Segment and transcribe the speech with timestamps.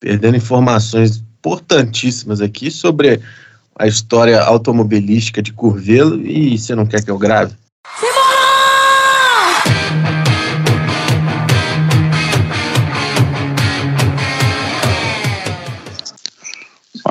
[0.00, 3.20] perdendo informações importantíssimas aqui sobre
[3.78, 7.54] a história automobilística de Curvelo e você não quer que eu grave?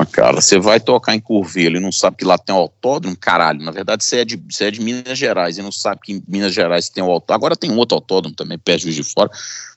[0.00, 3.14] Ah, cara, você vai tocar em Curvelo e não sabe que lá tem um autódromo,
[3.14, 3.62] caralho.
[3.62, 6.22] Na verdade, você é, de, você é de Minas Gerais e não sabe que em
[6.26, 7.36] Minas Gerais tem um autódromo.
[7.36, 9.30] Agora tem um outro autódromo também, perto de Fora,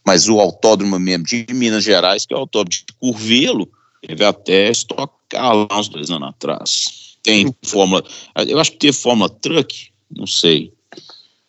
[0.05, 3.67] mas o autódromo mesmo de Minas Gerais, que é o autódromo de Curvelo,
[4.01, 7.17] teve até estocar lá uns dois anos atrás.
[7.21, 8.01] Tem Fórmula.
[8.47, 10.71] Eu acho que teve Fórmula Truck, não sei.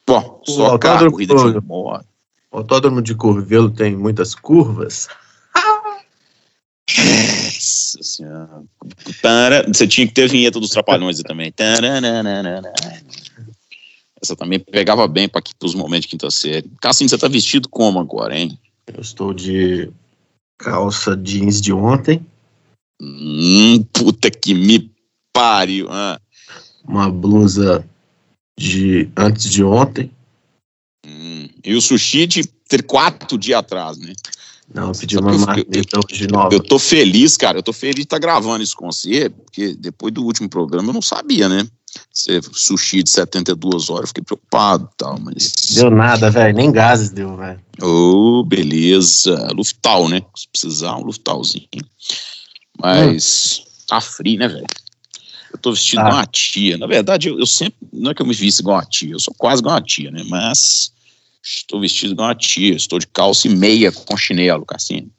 [0.05, 2.05] Bom, só carro, corrida de moto.
[2.51, 5.07] O autódromo de Curvelo tem muitas curvas.
[9.23, 11.53] Tara- Você tinha que ter a vinheta dos Trapalhões também.
[14.23, 16.71] Essa também pegava bem para os momentos de quinta série.
[16.81, 18.59] Cassinho, você tá vestido como agora, hein?
[18.87, 19.91] Eu estou de
[20.59, 22.25] calça jeans de ontem,
[23.01, 24.91] Hum, puta que me
[25.33, 25.89] pariu.
[25.91, 26.19] Ah,
[26.87, 27.85] uma blusa
[28.59, 30.11] de antes de ontem.
[31.07, 31.49] hum.
[31.65, 34.13] E o sushi de ter quatro dias atrás, né?
[34.73, 36.55] Não, eu pedi Sabe uma marmita hoje nova.
[36.55, 37.59] Eu tô feliz, cara.
[37.59, 40.95] Eu tô feliz de estar gravando isso com você, porque depois do último programa eu
[40.95, 41.67] não sabia, né?
[42.13, 45.53] Você, sushi de 72 horas, eu fiquei preocupado e tal, mas.
[45.75, 46.55] Deu nada, velho.
[46.55, 47.61] Nem gases deu, velho.
[47.81, 49.49] Ô, beleza.
[49.55, 50.23] Luftal, né?
[50.35, 51.69] Se precisar, um Luftalzinho.
[52.81, 54.67] Mas tá frio, né, velho?
[55.53, 56.09] Eu tô vestido Tá.
[56.09, 56.77] igual uma tia.
[56.77, 57.77] Na verdade, eu, eu sempre.
[57.93, 60.11] Não é que eu me visto igual uma tia, eu sou quase igual uma tia,
[60.11, 60.25] né?
[60.29, 60.91] Mas
[61.45, 62.75] estou vestido igual uma tia.
[62.75, 65.11] Estou de calça e meia com chinelo, Cassinho.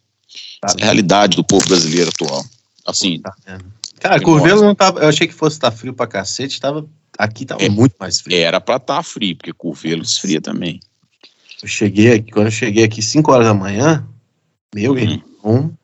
[0.60, 2.44] Tá Essa é a realidade do povo brasileiro atual.
[2.86, 3.66] Assim, Tá vendo?
[4.00, 5.00] Cara, Que Curvelo não tava.
[5.00, 6.60] Eu achei que fosse estar frio pra cacete.
[6.60, 6.88] Tava,
[7.18, 7.70] aqui tava É.
[7.70, 8.38] muito mais frio.
[8.38, 10.80] era pra estar frio, porque Curvelo esfria também.
[11.62, 14.06] Eu cheguei aqui, quando eu cheguei aqui 5 horas da manhã,
[14.76, 14.98] meu Hum.
[14.98, 15.78] irmão,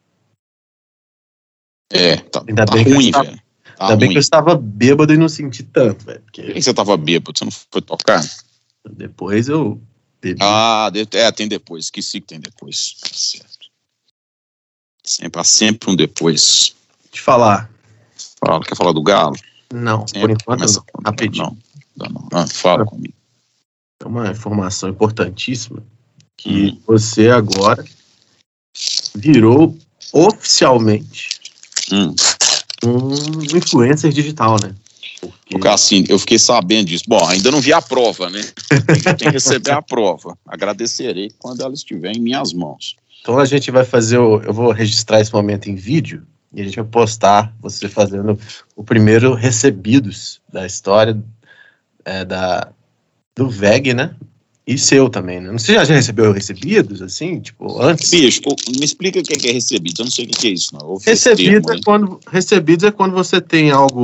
[1.94, 3.38] É, tá, Ainda tá bem que ruim, estava- velho.
[3.78, 4.14] Tá ainda bem ruim.
[4.14, 6.22] que eu estava bêbado e não senti tanto, velho.
[6.22, 7.38] Por que Porque você tava bêbado?
[7.38, 8.24] Você não foi tocar?
[8.94, 9.82] depois eu
[10.22, 10.40] bebi.
[10.42, 11.86] Ah, de- é, tem depois.
[11.86, 12.96] Esqueci que tem depois.
[13.02, 13.68] Tá certo.
[15.04, 16.76] Sempre, há sempre um depois.
[17.12, 17.70] Te falar.
[18.46, 19.36] Fala, quer falar do Galo?
[19.74, 21.04] Não, Sempre por enquanto, começa- não.
[21.06, 21.46] rapidinho.
[21.46, 21.58] Não,
[21.96, 22.28] dá não.
[22.32, 23.14] Ah, fala comigo.
[24.02, 25.84] É uma informação importantíssima
[26.38, 26.82] que Hum.
[26.88, 27.84] você agora
[29.16, 29.78] virou
[30.14, 31.30] oficialmente
[31.92, 32.16] Hum.
[32.84, 34.76] um influencer digital, né?
[35.20, 37.04] Porque O Cassino, eu fiquei sabendo disso.
[37.08, 38.42] Bom, ainda não vi a prova, né?
[39.06, 40.38] Tem que receber a prova.
[40.48, 42.96] Agradecerei quando ela estiver em minhas mãos.
[43.22, 44.42] Então a gente vai fazer o.
[44.42, 48.38] Eu vou registrar esse momento em vídeo e a gente vai postar você fazendo
[48.76, 51.22] o primeiro recebidos da história
[52.04, 52.72] é, da,
[53.36, 54.16] do VEG, né?
[54.66, 55.52] E seu também, né?
[55.52, 58.12] Você já, já recebeu recebidos, assim, tipo, antes?
[58.12, 58.42] Bicho,
[58.78, 60.02] me explica o que é que é recebido.
[60.02, 60.98] Eu não sei o que é isso, não.
[60.98, 61.82] Recebidos termo é, aí.
[61.84, 64.04] quando, recebidos é quando você tem algo.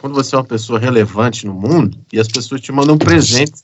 [0.00, 3.62] Quando você é uma pessoa relevante no mundo e as pessoas te mandam presentes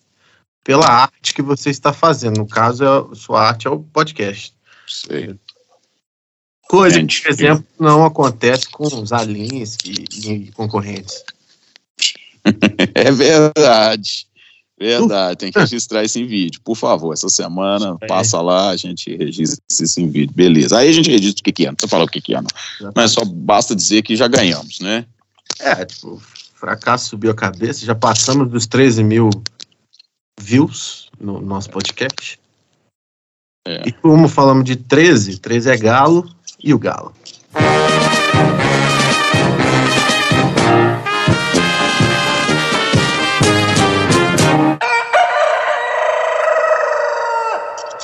[0.62, 2.38] pela arte que você está fazendo.
[2.38, 4.52] No caso, é, a sua arte é o podcast.
[4.86, 5.34] Sei.
[6.68, 11.24] Coisa que, por exemplo, não acontece com os Alins e, e concorrentes.
[12.94, 14.26] É verdade.
[14.78, 16.60] Verdade, tem que registrar isso em vídeo.
[16.62, 18.06] Por favor, essa semana É.
[18.06, 20.32] passa lá, a gente registra isso em vídeo.
[20.32, 20.78] Beleza.
[20.78, 21.68] Aí a gente registra o que, que é.
[21.68, 22.92] Não precisa falar o que, que é, não.
[22.94, 25.06] Mas só basta dizer que já ganhamos, né?
[25.60, 26.20] É, tipo,
[26.54, 29.30] fracasso subiu a cabeça, já passamos dos 13 mil
[30.40, 32.38] views no nosso podcast.
[33.66, 33.88] É.
[33.88, 36.30] E como falamos de 13, 13 é galo
[36.62, 37.12] e o galo.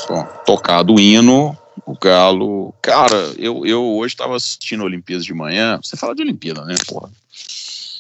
[0.09, 2.75] Bom, tocado o hino, o Galo.
[2.83, 5.79] Cara, eu, eu hoje estava assistindo a Olimpíadas de manhã.
[5.83, 7.11] Você fala de Olimpíada, né, porra?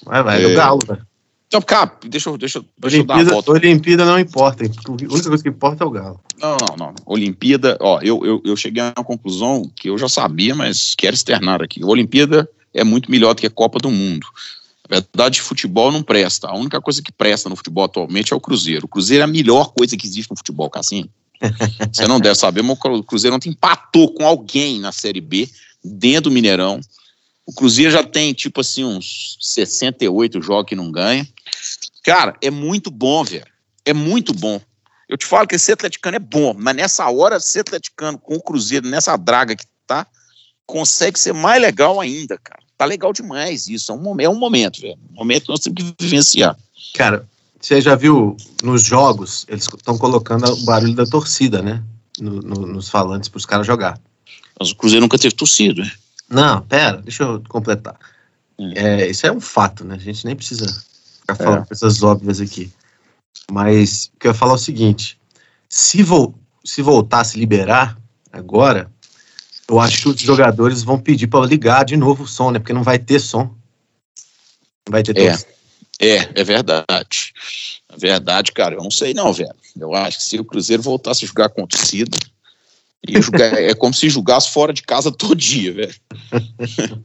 [0.04, 0.48] Vai, vai, É.
[0.48, 1.06] do galo, velho.
[1.46, 3.52] Então, cara, deixa, eu- deixa, deixa eu dar a Olimpíada, volta.
[3.52, 6.18] Olimpíada não importa, a única coisa que importa é o galo.
[6.40, 6.94] Não, não, não.
[7.04, 11.14] Olimpíada, ó, eu, eu, eu cheguei a uma conclusão que eu já sabia, mas quero
[11.14, 11.84] externar aqui.
[11.84, 14.26] Olimpíada é muito melhor do que a Copa do Mundo.
[14.88, 16.48] Na verdade, futebol não presta.
[16.48, 18.86] A única coisa que presta no futebol atualmente é o Cruzeiro.
[18.86, 21.06] O Cruzeiro é a melhor coisa que existe no futebol, Cassim.
[21.92, 25.48] Você não deve saber, mas o Cruzeiro ontem empatou com alguém na Série B,
[25.82, 26.80] dentro do Mineirão.
[27.44, 31.26] O Cruzeiro já tem, tipo assim, uns 68 jogos que não ganha.
[32.04, 33.46] Cara, é muito bom, velho.
[33.84, 34.60] É muito bom.
[35.08, 38.42] Eu te falo que ser atleticano é bom, mas nessa hora, ser atleticano com o
[38.42, 40.06] Cruzeiro, nessa draga que tá,
[40.64, 42.62] consegue ser mais legal ainda, cara.
[42.78, 43.92] Tá legal demais isso.
[43.92, 44.98] É um, é um momento, velho.
[45.10, 46.56] Um momento que nós temos que vivenciar.
[46.94, 47.28] Cara,
[47.62, 51.82] você já viu nos jogos, eles estão colocando o barulho da torcida, né?
[52.18, 53.98] No- no- nos falantes para os caras jogar.
[54.58, 55.90] Mas o Cruzeiro nunca teve torcido, né?
[56.28, 57.96] Não, pera, deixa eu completar.
[58.58, 58.72] Hum.
[58.74, 59.94] É, isso é um fato, né?
[59.94, 60.66] A gente nem precisa
[61.20, 61.66] ficar falando é.
[61.66, 62.72] coisas óbvias aqui.
[63.50, 65.18] Mas o que eu ia falar é o seguinte:
[65.68, 67.98] se, vo se voltar a se liberar
[68.32, 68.90] agora,
[69.68, 72.58] eu acho que os jogadores vão pedir para ligar de novo o som, né?
[72.58, 73.54] Porque não vai ter som.
[74.86, 75.38] Não vai ter é.
[76.02, 77.32] É, é verdade.
[77.88, 78.74] É verdade, cara.
[78.74, 79.54] Eu não sei, não, velho.
[79.78, 82.18] Eu acho que se o Cruzeiro voltasse a jogar com torcida,
[83.08, 85.94] jogar, é como se jogasse fora de casa todo dia, velho.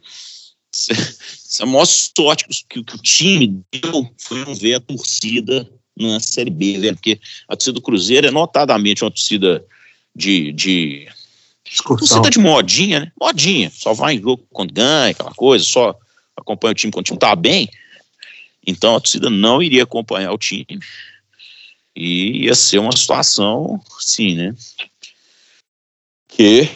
[0.74, 5.68] Isso é a maior sorte que, que, o time deu foi não ver a torcida
[5.96, 9.66] na Série B, velho, porque a torcida do Cruzeiro é notadamente uma torcida
[10.16, 11.08] de, de
[11.84, 13.12] torcida de modinha, né?
[13.20, 15.96] Modinha, só vai em jogo quando ganha, aquela coisa, só
[16.36, 17.70] acompanha o time quando o time tá bem.
[18.68, 20.80] Então a torcida não iria acompanhar o time.
[21.96, 24.54] E ia ser uma situação, sim, né?
[26.28, 26.70] Que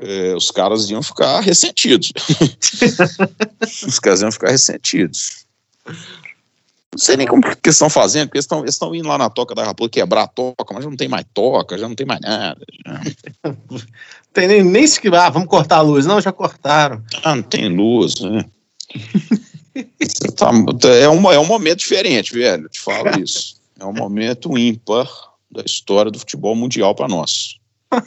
[0.00, 2.10] é, os caras iam ficar ressentidos.
[3.86, 5.44] os caras iam ficar ressentidos.
[6.92, 9.54] Não sei nem como que eles estão fazendo, porque eles estão indo lá na toca
[9.54, 12.20] da Raposa quebrar a toca, mas já não tem mais toca, já não tem mais
[12.20, 12.60] nada.
[12.84, 13.00] Já.
[14.32, 16.06] tem nem, nem se ah, vamos cortar a luz.
[16.06, 17.04] Não, já cortaram.
[17.22, 18.44] Ah, não tem luz, né?
[20.36, 20.50] tá,
[20.88, 22.64] é, um, é um momento diferente, velho.
[22.64, 23.56] Eu te falo isso.
[23.78, 25.08] É um momento ímpar
[25.50, 27.56] da história do futebol mundial para nós.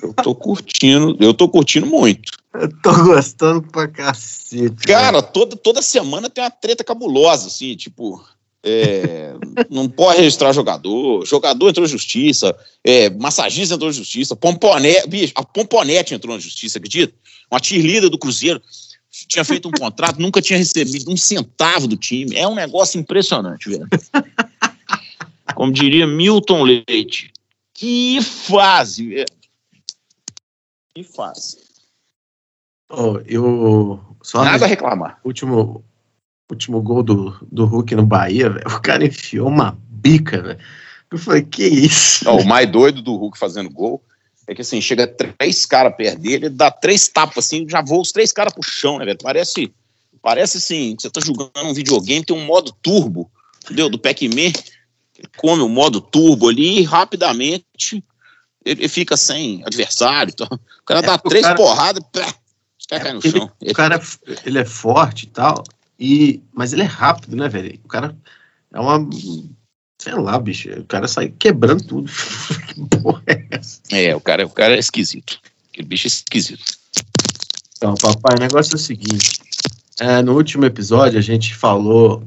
[0.01, 2.31] Eu tô curtindo, eu tô curtindo muito.
[2.53, 4.87] Eu tô gostando pra cacete.
[4.87, 8.23] Cara, toda, toda semana tem uma treta cabulosa, assim, tipo.
[8.65, 9.33] É,
[9.69, 15.33] não pode registrar jogador, jogador entrou na justiça, é, massagista entrou na justiça, Pomponete, bicho,
[15.35, 17.13] a Pomponete entrou na justiça, acredita?
[17.51, 18.61] Uma tirlida do Cruzeiro
[19.13, 22.35] tinha feito um contrato, nunca tinha recebido um centavo do time.
[22.35, 23.87] É um negócio impressionante, velho.
[25.53, 27.31] Como diria Milton Leite.
[27.75, 29.25] Que fase, velho.
[30.95, 31.59] Que fase.
[32.89, 35.19] Oh, eu só Nada a reclamar.
[35.23, 35.83] Último,
[36.49, 38.67] último gol do, do Hulk no Bahia, velho.
[38.67, 40.59] O cara enfiou uma bica, velho.
[41.11, 42.27] Eu falei, que isso?
[42.27, 44.03] Oh, o mais doido do Hulk fazendo gol
[44.47, 48.11] é que assim, chega três caras perto dele, dá três tapas assim, já voa os
[48.11, 49.17] três caras pro chão, né, velho?
[49.21, 49.73] Parece,
[50.21, 53.31] parece assim, você tá jogando um videogame, tem um modo turbo,
[53.63, 53.89] entendeu?
[53.89, 54.51] Do Pac-Man,
[55.17, 58.03] ele come o modo turbo ali e rapidamente
[58.65, 60.31] ele, ele, fica sem adversário.
[60.33, 62.33] Então, o cara é, dá três cara, porradas, pá,
[62.77, 63.51] os caras é, caem no ele, chão.
[63.61, 64.01] O cara,
[64.45, 65.63] ele é forte e tal,
[65.97, 67.79] e, mas ele é rápido, né, velho?
[67.83, 68.15] O cara
[68.73, 69.07] é uma
[70.03, 72.11] Sei lá, bicho, o cara sai quebrando tudo.
[72.67, 73.79] que porra é essa?
[73.89, 75.39] É, o cara, o cara é esquisito.
[75.71, 76.77] Aquele bicho é esquisito.
[77.77, 79.39] Então, papai, o negócio é o seguinte.
[80.01, 82.21] É, no último episódio a gente falou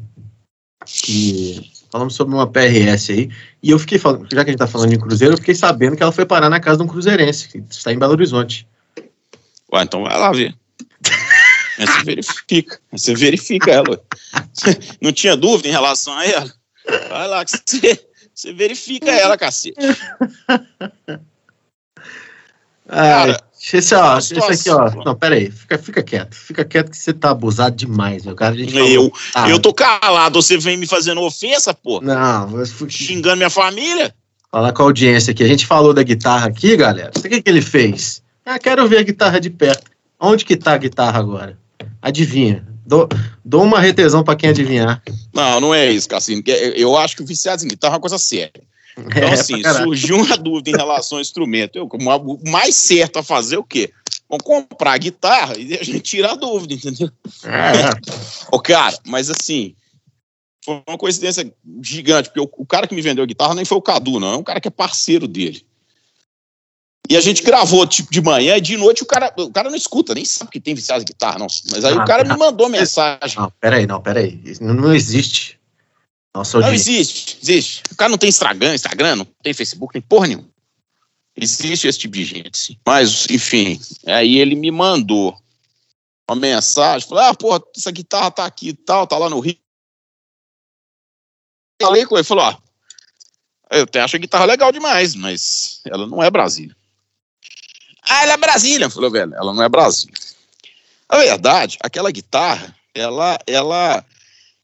[0.87, 1.71] que.
[1.93, 3.31] Falamos sobre uma PRS aí.
[3.63, 5.97] E eu fiquei falando, já que a gente tá falando de Cruzeiro, eu fiquei sabendo
[5.97, 8.67] que ela foi parar na casa de um cruzeirense, que está em Belo Horizonte.
[9.71, 10.55] Ué, então vai lá ver.
[11.79, 12.81] Você verifica.
[12.91, 14.03] Você verifica ela.
[15.01, 16.51] Não tinha dúvida em relação a ela?
[17.09, 19.77] Vai lá que você, você verifica ela, cacete.
[22.89, 23.43] Cara,
[23.73, 25.05] esse, ó, esse aqui, ó.
[25.05, 25.51] Não, pera aí.
[25.51, 26.35] Fica, fica quieto.
[26.35, 28.55] Fica quieto que você tá abusado demais, meu cara.
[28.57, 30.41] eu, ah, eu tô calado.
[30.41, 32.01] Você vem me fazendo ofensa, pô?
[32.01, 32.65] Não.
[32.89, 34.15] Xingando minha família?
[34.53, 35.43] Falar com a audiência aqui.
[35.43, 37.11] A gente falou da guitarra aqui, galera.
[37.17, 38.23] O que, que ele fez?
[38.45, 39.91] Ah, quero ver a guitarra de perto.
[40.21, 41.59] Onde que tá a guitarra agora?
[42.01, 42.65] Adivinha.
[42.87, 43.09] Dou,
[43.45, 45.03] dou uma retesão para quem adivinhar.
[45.35, 46.43] Não, não é isso, Cassino.
[46.47, 48.63] Eu acho que o viciado em guitarra é uma coisa séria.
[48.97, 51.77] Então, é, assim, surgiu uma dúvida em relação ao instrumento.
[51.77, 53.93] Eu, o mais certo a fazer é o quê?
[54.29, 57.11] Vamos comprar a guitarra e a gente tira a dúvida, entendeu?
[57.45, 57.91] É.
[58.51, 59.75] Ô, cara, mas assim,
[60.65, 61.53] foi uma coincidência
[61.83, 64.35] gigante, porque o, o, cara que me vendeu a guitarra nem foi o Cadu, não,
[64.35, 65.65] é um cara que é parceiro dele.
[67.09, 69.77] E a gente gravou tipo de manhã e de noite o cara, o cara não
[69.77, 71.47] escuta, nem sabe que tem viciado de guitarra, não.
[71.71, 73.39] Mas aí ah, o cara me mandou mensagem.
[73.39, 74.41] Não, peraí, não, peraí.
[74.45, 75.59] Isso não existe.
[76.35, 77.83] Nossa, não existe, existe.
[77.91, 80.49] O cara não tem Instagram, Instagram, não tem Facebook, nem porra nenhuma.
[81.37, 82.79] Existe esse tipo de gente, sim.
[82.87, 85.37] Mas, enfim, aí ele me mandou
[86.29, 89.57] uma mensagem, falou, ah, porra, essa guitarra tá aqui e tal, tá lá no Rio.
[91.81, 92.59] Falei com ele, falou, ah,
[93.71, 96.77] eu até acho a guitarra legal demais, mas ela não é Brasília.
[98.09, 98.89] Ah, ela é Brasília.
[98.89, 100.15] Falou, velho, ela não é Brasília.
[101.09, 104.05] A verdade, aquela guitarra, ela, ela,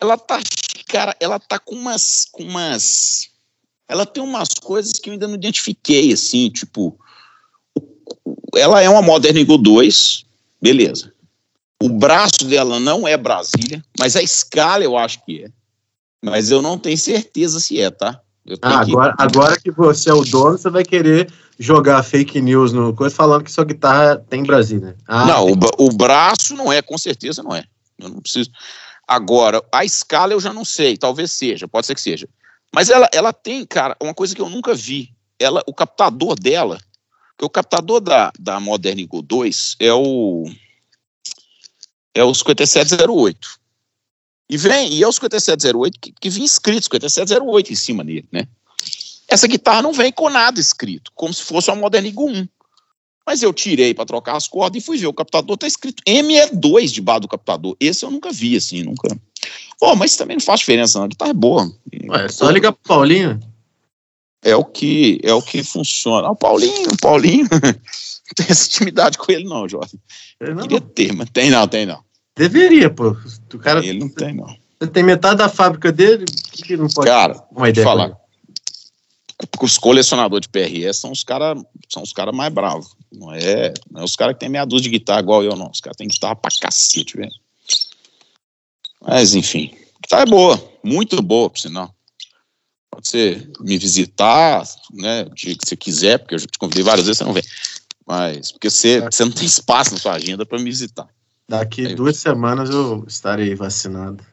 [0.00, 0.40] ela tá,
[0.88, 3.28] cara, ela tá com umas, com umas,
[3.88, 6.98] ela tem umas coisas que eu ainda não identifiquei, assim, tipo,
[8.56, 10.24] ela é uma Modern Eagle 2,
[10.60, 11.12] beleza.
[11.80, 15.50] O braço dela não é Brasília, mas a escala eu acho que é.
[16.24, 18.20] Mas eu não tenho certeza se é, tá?
[18.60, 19.22] Ah, agora, que...
[19.22, 23.44] agora que você é o dono, você vai querer jogar fake news no coisa falando
[23.44, 24.96] que sua guitarra tem em Brasília.
[25.06, 25.70] Ah, não, tem...
[25.78, 27.64] o, o braço não é, com certeza não é.
[27.98, 28.50] Eu não preciso.
[29.06, 32.28] Agora, a escala eu já não sei, talvez seja, pode ser que seja.
[32.74, 35.14] Mas ela, ela tem, cara, uma coisa que eu nunca vi.
[35.38, 36.78] Ela, o captador dela,
[37.38, 40.44] que o captador da, da Modern Eagle 2 é o
[42.14, 43.62] é o 5708.
[44.48, 48.46] E vem, e é o 5708 que, que vinha escrito 5708 em cima dele, né?
[49.32, 52.48] Essa guitarra não vem com nada escrito, como se fosse uma Modern Eagle 1.
[53.26, 55.06] Mas eu tirei para trocar as cordas e fui ver.
[55.06, 57.74] O captador tá escrito ME2 debaixo do captador.
[57.80, 59.08] Esse eu nunca vi, assim, nunca.
[59.80, 61.06] Pô, mas também não faz diferença, não.
[61.06, 61.72] A guitarra é boa.
[62.10, 63.40] Ué, é só ligar pro Paulinho.
[64.44, 66.28] É o que é o que funciona.
[66.28, 67.48] Ah, o Paulinho, o Paulinho.
[67.48, 69.98] não tem essa intimidade com ele, não, Jorge.
[70.38, 70.62] Não.
[70.64, 72.04] Queria ter, mas tem não, tem não.
[72.36, 73.16] Deveria, pô.
[73.54, 74.54] O cara, ele não tem, não.
[74.78, 78.21] Você tem metade da fábrica dele, que, que não pode Cara, uma ideia falar.
[79.60, 82.94] Os colecionadores de PRS são os caras são os caras mais bravos.
[83.12, 85.70] Não é, não é os caras que tem meia dúzia de guitarra igual eu, não.
[85.70, 87.32] Os caras têm guitarra pra cacete, velho.
[89.00, 89.74] Mas, enfim.
[90.00, 90.72] Guitarra é boa.
[90.82, 91.94] Muito boa, por sinal.
[92.90, 96.82] Pode ser me visitar, né, o dia que você quiser, porque eu já te convidei
[96.82, 97.42] várias vezes, você não vem.
[98.06, 101.08] Mas, porque você, você não tem espaço na sua agenda para me visitar.
[101.48, 104.24] Daqui Aí, duas semanas eu estarei vacinado.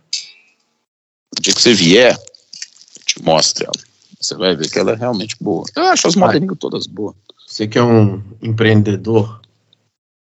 [1.38, 3.89] O dia que você vier, eu te mostro ela.
[4.20, 5.66] Você vai ver que ela é realmente boa.
[5.76, 7.16] Eu acho as moderninhas todas boas.
[7.48, 9.42] Você que é um empreendedor,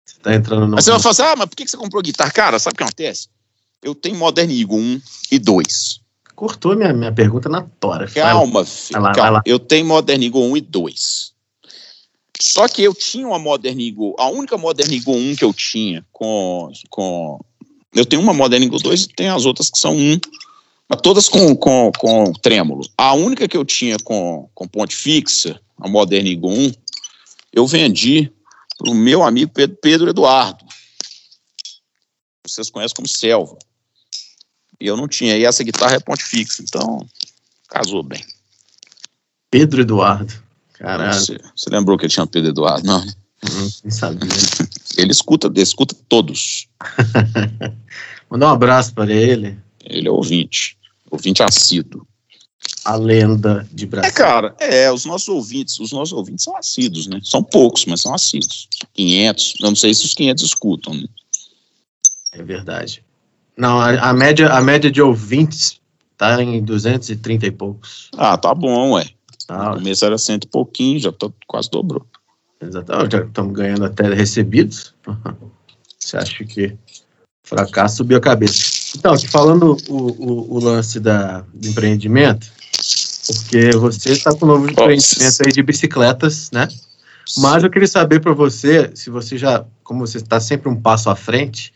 [0.06, 0.76] você tá entrando no.
[0.76, 2.30] Mas você vai falar assim, ah, mas por que você comprou guitarra?
[2.30, 3.28] Cara, sabe o que acontece?
[3.82, 6.00] Eu tenho Modern Eagle 1 e 2.
[6.36, 8.08] Cortou minha, minha pergunta na tora.
[8.08, 9.42] Calma, filho, lá, calma.
[9.44, 11.32] Eu tenho Modern Eagle 1 e 2.
[12.40, 16.04] Só que eu tinha uma Modern Eagle, a única Modern Eagle 1 que eu tinha
[16.12, 16.72] com.
[16.88, 17.38] com
[17.92, 20.18] eu tenho uma Modern Eagle 2 e tem as outras que são 1,
[20.90, 22.82] mas todas com, com, com trêmulo.
[22.98, 26.72] A única que eu tinha com, com ponte fixa, a Modern Eagle 1,
[27.52, 28.32] eu vendi
[28.76, 30.64] para o meu amigo Pedro, Pedro Eduardo.
[32.44, 33.56] Vocês conhecem como Selva.
[34.80, 35.36] E eu não tinha.
[35.36, 37.06] E essa guitarra é ponte fixa, então
[37.68, 38.24] casou bem.
[39.48, 40.42] Pedro Eduardo.
[40.72, 41.14] Caralho.
[41.14, 43.00] Você, você lembrou que ele tinha Pedro Eduardo, não?
[43.00, 44.28] Hum, não sabia.
[44.98, 46.66] ele escuta, ele escuta todos.
[48.28, 49.56] Mandar um abraço para ele.
[49.84, 50.79] Ele é ouvinte.
[51.10, 52.06] Ouvinte assíduo
[52.84, 54.08] a lenda de Brasil.
[54.08, 57.20] É, cara, é, os nossos ouvintes, os nossos ouvintes são assíduos, né?
[57.22, 58.68] São poucos, mas são assíduos.
[58.94, 61.06] 500, eu não sei se os 500 escutam, né?
[62.32, 63.04] É verdade.
[63.56, 65.80] Não, a, a, média, a média de ouvintes
[66.16, 68.08] tá em 230 e poucos.
[68.16, 69.06] Ah, tá bom, ué.
[69.48, 72.06] Ah, no começo era cento e pouquinho, já tô, quase dobrou.
[72.60, 74.94] Exatamente, já estamos ganhando até recebidos.
[75.98, 76.76] Você acha que
[77.42, 78.79] fracasso subiu a cabeça.
[78.96, 82.50] Então, falando o, o, o lance da, do empreendimento,
[83.26, 86.68] porque você está com um novo empreendimento aí de bicicletas, né?
[87.38, 91.08] Mas eu queria saber para você, se você já, como você está sempre um passo
[91.08, 91.72] à frente,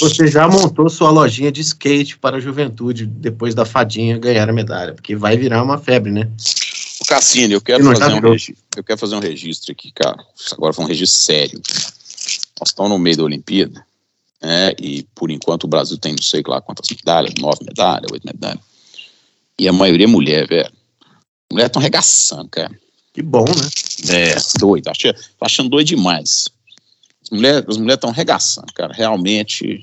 [0.00, 4.52] você já montou sua lojinha de skate para a juventude depois da fadinha ganhar a
[4.52, 6.28] medalha, porque vai virar uma febre, né?
[7.00, 10.18] O Cassino, eu quero fazer um registro, eu quero fazer um registro aqui, cara.
[10.52, 11.60] Agora foi um registro sério.
[12.60, 13.84] Nós estamos no meio da Olimpíada,
[14.42, 14.72] né?
[14.80, 18.60] E por enquanto o Brasil tem não sei lá quantas medalhas, nove medalhas, oito medalhas.
[19.58, 20.72] E a maioria é mulher, velho.
[21.52, 22.72] Mulher tão regaçando, cara.
[23.12, 24.16] Que bom, né?
[24.16, 24.88] É, doido.
[24.88, 26.48] Acho, tô achando doido demais.
[27.22, 28.92] As mulheres as estão regaçando, cara.
[28.92, 29.80] Realmente.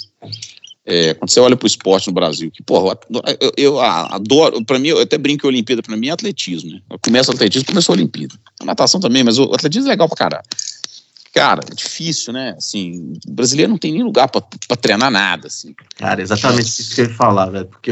[0.85, 2.97] É, quando você olha pro esporte no Brasil, que, porra,
[3.39, 6.71] eu, eu adoro, pra mim, eu até brinco que a Olimpíada pra mim é atletismo,
[6.71, 6.81] né?
[6.89, 8.33] Eu começo o atletismo, começou a Olimpíada.
[8.59, 10.45] A natação também, mas o atletismo é legal pra caralho.
[11.33, 12.55] Cara, é difícil, né?
[12.57, 15.75] Assim, o brasileiro não tem nem lugar pra, pra treinar nada, assim.
[15.95, 17.91] Cara, exatamente isso que eu ia falar, velho, porque,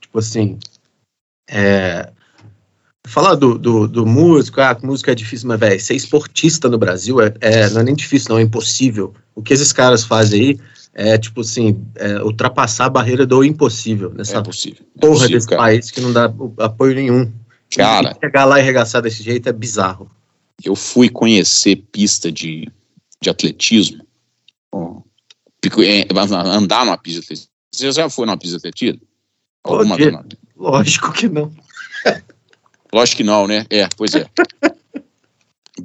[0.00, 0.58] tipo assim,
[1.48, 2.10] é,
[3.06, 7.20] falar do, do, do, músico, ah, música é difícil, mas, velho, ser esportista no Brasil
[7.20, 9.14] é, é, não é nem difícil, não, é impossível.
[9.34, 10.60] O que esses caras fazem aí
[10.92, 15.36] é, tipo assim, é, ultrapassar a barreira do impossível nessa é possível, é porra possível,
[15.36, 15.62] desse cara.
[15.62, 17.32] país que não dá apoio nenhum.
[17.74, 20.10] Cara, e chegar lá e arregaçar desse jeito é bizarro.
[20.64, 22.70] Eu fui conhecer pista de,
[23.20, 24.06] de atletismo,
[25.78, 26.06] é,
[26.56, 27.50] andar numa pista de atletismo.
[27.72, 29.00] Você já foi numa pista de atletismo?
[29.62, 30.14] Alguma vez?
[30.56, 31.52] Lógico que não.
[32.92, 33.66] Lógico que não, né?
[33.70, 34.26] É, pois é.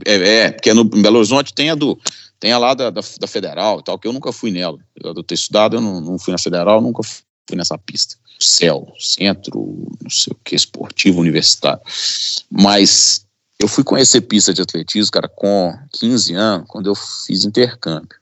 [0.05, 1.99] é, é, porque no em Belo Horizonte tem a do.
[2.39, 4.77] Tem a lá da, da, da Federal e tal, que eu nunca fui nela.
[4.95, 8.17] Eu, eu ter estudado, eu não, não fui na Federal, nunca fui nessa pista.
[8.39, 11.81] CEL, Centro, não sei o que, esportivo universitário.
[12.51, 13.24] Mas
[13.65, 18.15] eu fui conhecer pista de atletismo, cara, com 15 anos, quando eu fiz intercâmbio.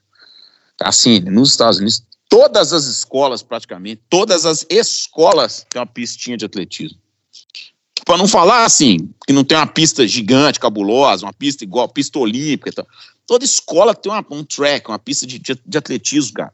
[0.80, 6.46] Assim, nos Estados Unidos, todas as escolas, praticamente, todas as escolas têm uma pistinha de
[6.46, 6.98] atletismo.
[8.06, 12.18] Para não falar assim, que não tem uma pista gigante, cabulosa, uma pista igual, pista
[12.18, 12.86] olímpica e tal.
[13.26, 16.52] Toda escola tem uma, um track, uma pista de, de, de atletismo, cara.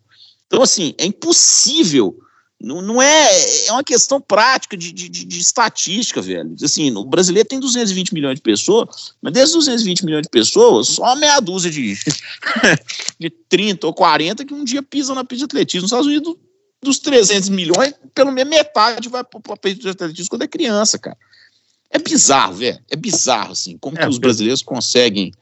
[0.49, 2.19] Então, assim, é impossível
[2.61, 3.67] não, não é.
[3.67, 6.55] É uma questão prática de, de, de, estatística, velho.
[6.63, 11.17] Assim, o brasileiro tem 220 milhões de pessoas, mas desses 220 milhões de pessoas, só
[11.17, 11.97] meia dúzia de,
[13.19, 15.83] de 30 ou 40 que um dia pisam na pista de atletismo.
[15.83, 16.37] Nos Estados Unidos,
[16.83, 20.99] dos 300 milhões, pelo menos metade vai para a pista de atletismo quando é criança,
[20.99, 21.17] cara.
[21.89, 22.79] É bizarro, velho.
[22.91, 25.33] É bizarro, assim, como é, que os brasileiros conseguem,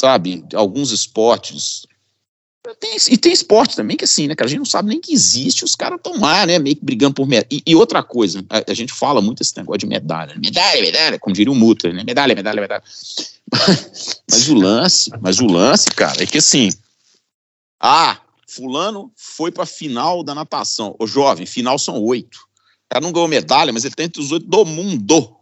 [0.00, 1.84] sabe, alguns esportes
[2.74, 4.46] tem, e tem esporte também que assim, né, cara?
[4.46, 6.58] A gente não sabe nem que existe, os caras estão lá, né?
[6.58, 7.46] Meio que brigando por medalha.
[7.50, 10.34] E, e, outra coisa, a, a, gente fala muito esse negócio de medalha.
[10.36, 12.04] Medalha, medalha, como diria o Mutter, né?
[12.04, 12.82] Medalha, medalha, medalha.
[14.30, 16.70] mas o lance, mas o lance, cara, é que assim.
[17.80, 20.94] Ah, fulano foi pra final da natação.
[20.98, 22.36] Ô, jovem, final são oito.
[22.36, 25.39] O cara não ganhou medalha, mas ele tá entre os oito do mundo.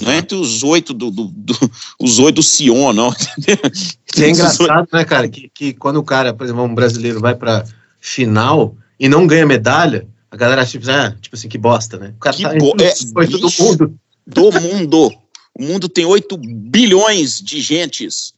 [0.00, 3.10] Não é entre os oito do, do, do, os oito do Sion, não.
[4.16, 7.64] é engraçado, né, cara, que, que quando o cara, por exemplo, um brasileiro vai pra
[8.00, 12.14] final e não ganha medalha, a galera tipo, ah, tipo assim, que bosta, né?
[12.16, 14.00] O cara que tá bo é, bicho, do mundo.
[14.26, 15.12] Do mundo.
[15.58, 18.32] O mundo tem 8 bilhões de gentes.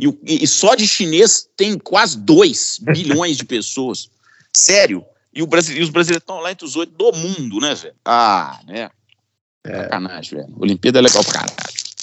[0.00, 4.08] E, e, só de chinês tem quase 2 bilhões de pessoas.
[4.54, 5.04] Sério.
[5.34, 7.94] E, o Brasil, e os brasileiros estão lá entre os oito do mundo, né, velho?
[8.04, 8.90] Ah, né?
[9.64, 9.84] É.
[9.84, 10.54] Sacanagem, velho.
[10.58, 11.54] Olimpíada é legal pra caralho.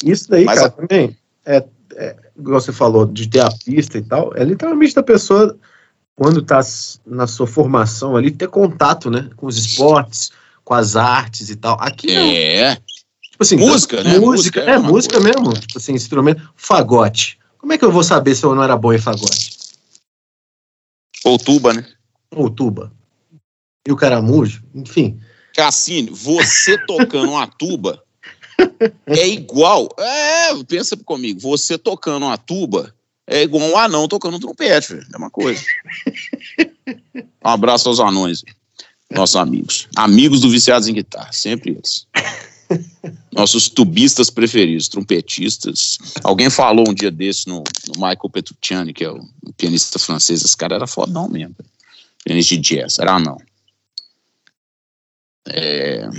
[0.03, 0.71] Isso daí, Mas cara, a...
[0.71, 1.63] também, é,
[1.95, 5.57] é, igual você falou, de ter a pista e tal, é literalmente da pessoa,
[6.15, 6.59] quando tá
[7.05, 10.31] na sua formação ali, ter contato, né, com os esportes,
[10.63, 11.77] com as artes e tal.
[11.79, 12.75] Aqui é.
[13.41, 14.19] Tipo assim, música, né?
[14.19, 15.39] Música, é, é música coisa.
[15.39, 15.53] mesmo.
[15.53, 16.49] Tipo assim, instrumento.
[16.55, 17.39] Fagote.
[17.57, 19.57] Como é que eu vou saber se eu não era bom em fagote?
[21.25, 21.85] Ou tuba, né?
[22.31, 22.91] Ou tuba.
[23.87, 25.19] E o caramujo, enfim.
[25.55, 28.03] Cassino, você tocando uma tuba
[29.05, 29.89] é igual.
[29.98, 32.93] É, pensa comigo, você tocando uma tuba
[33.27, 35.08] é igual um anão tocando um trompete, velho.
[35.13, 35.63] É uma coisa.
[37.17, 38.43] Um abraço aos anões,
[39.10, 39.88] nossos amigos.
[39.96, 42.07] Amigos do Viciados em Guitarra, sempre eles.
[43.31, 45.98] Nossos tubistas preferidos, trompetistas.
[46.24, 49.25] Alguém falou um dia desse no, no Michael Petrucciani, que é o,
[49.57, 50.44] pianista francês.
[50.44, 51.55] Esse cara era fodão mesmo.
[52.24, 53.37] Pianista de jazz, era não.
[55.47, 56.09] É,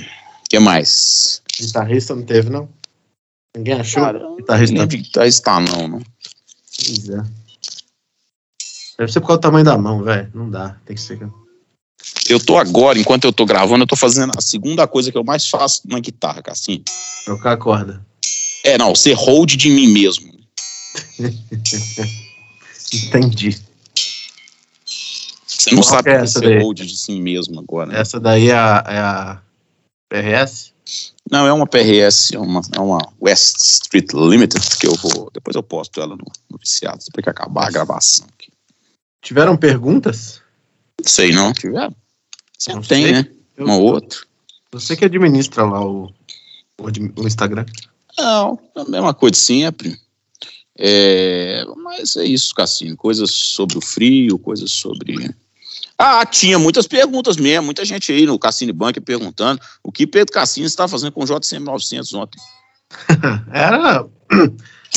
[0.49, 1.43] que mais?
[1.61, 2.69] Guitarrista não teve, não?
[3.57, 4.03] Ninguém achou?
[4.03, 4.87] Cara, guitarrista, não.
[4.87, 6.03] guitarrista não, não.
[6.77, 7.23] Pois é.
[8.99, 10.31] Deve ser por causa do tamanho da mão, velho.
[10.35, 11.19] Não dá, tem que ser.
[12.29, 15.25] Eu tô agora, enquanto eu tô gravando, eu tô fazendo a segunda coisa que eu
[15.25, 16.83] mais faço na guitarra, Cassim.
[17.25, 18.05] Trocar a corda.
[18.65, 20.33] É, não, ser hold de mim mesmo.
[22.93, 23.61] Entendi.
[25.63, 27.93] Você não Qual sabe é ser hold de si mesmo agora.
[27.93, 28.01] Né?
[28.01, 29.43] Essa daí é a, é a,
[30.09, 30.73] PRS?
[31.31, 35.31] Não, é uma PRS, é uma, é uma West Street Limited, que eu vou.
[35.33, 38.27] Depois eu posto ela no, no Viciado, depois que acabar a gravação.
[38.35, 38.51] Aqui.
[39.23, 40.43] Tiveram perguntas?
[41.05, 41.95] Sei não, tiveram.
[42.69, 43.13] Não tem, sei.
[43.13, 43.29] né?
[43.57, 44.19] Eu, uma ou outra.
[44.73, 46.07] Você que administra lá o,
[46.81, 47.67] o, o Instagram.
[48.19, 49.97] Não, é a mesma coisa sempre.
[50.77, 52.97] É, mas é isso, Cassino.
[52.97, 55.37] Coisas sobre o frio, coisas sobre
[55.99, 60.33] ah, tinha muitas perguntas mesmo, muita gente aí no Cassini Bank perguntando o que Pedro
[60.33, 62.41] Cassini está fazendo com o JCM 900 ontem.
[63.53, 64.07] era,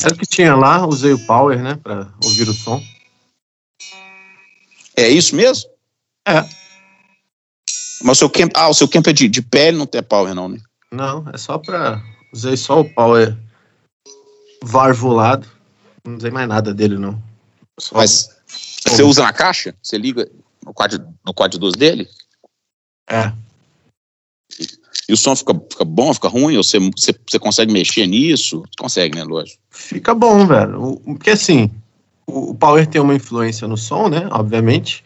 [0.03, 2.81] era o que tinha lá, usei o Power, né, para ouvir o som.
[4.97, 5.69] É isso mesmo?
[6.27, 6.41] É.
[8.01, 10.33] Mas o seu camp, ah, o seu camp é de, de pele, não tem Power
[10.33, 10.59] não, né?
[10.91, 12.01] Não, é só para
[12.33, 13.37] usei só o Power
[14.63, 15.47] varvulado,
[16.05, 17.21] não usei mais nada dele não.
[17.79, 18.29] Só Mas
[18.87, 19.75] você usa na caixa?
[19.81, 20.29] Você liga
[20.65, 20.93] no quad,
[21.25, 22.09] no quad 2 dele?
[23.09, 23.31] É.
[25.07, 26.57] E o som fica, fica bom, fica ruim?
[26.57, 28.63] Ou você, você, você consegue mexer nisso?
[28.77, 29.61] Consegue, né, lógico?
[29.69, 30.99] Fica bom, velho.
[31.05, 31.69] Porque assim,
[32.25, 34.27] o, o Power tem uma influência no som, né?
[34.31, 35.03] Obviamente.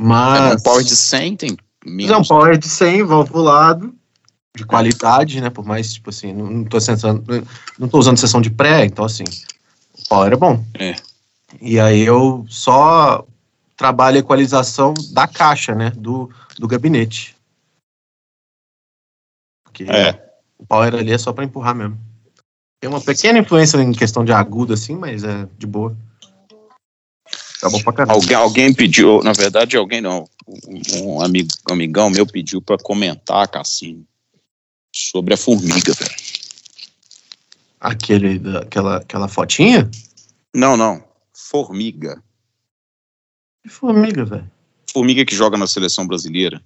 [0.00, 0.52] Mas.
[0.52, 2.12] É, um Power de 100 tem menos.
[2.12, 3.94] Não, Power de 100, valvulado,
[4.56, 5.50] de qualidade, né?
[5.50, 7.24] Por mais, tipo assim, não, não, tô, sensando,
[7.78, 9.24] não tô usando sessão de pré, então assim,
[9.98, 10.64] o Power é bom.
[10.74, 10.94] É.
[11.60, 13.26] E aí eu só
[13.76, 15.90] trabalha a equalização da caixa, né?
[15.90, 17.36] Do, do gabinete.
[19.64, 20.32] Porque é.
[20.58, 21.98] o power ali é só para empurrar mesmo.
[22.80, 25.96] Tem uma pequena influência em questão de agudo, assim, mas é de boa.
[27.60, 28.14] Tá bom pra caramba.
[28.14, 30.28] Alguém, alguém pediu, na verdade, alguém não.
[30.46, 34.06] Um, um amigo, um amigão meu pediu para comentar, Cassino,
[34.94, 36.14] sobre a formiga, velho.
[37.80, 39.90] Aquele, aquela, aquela fotinha?
[40.54, 41.02] Não, não.
[41.32, 42.22] Formiga.
[43.64, 44.50] Que formiga, velho.
[44.92, 46.62] Formiga que joga na seleção brasileira.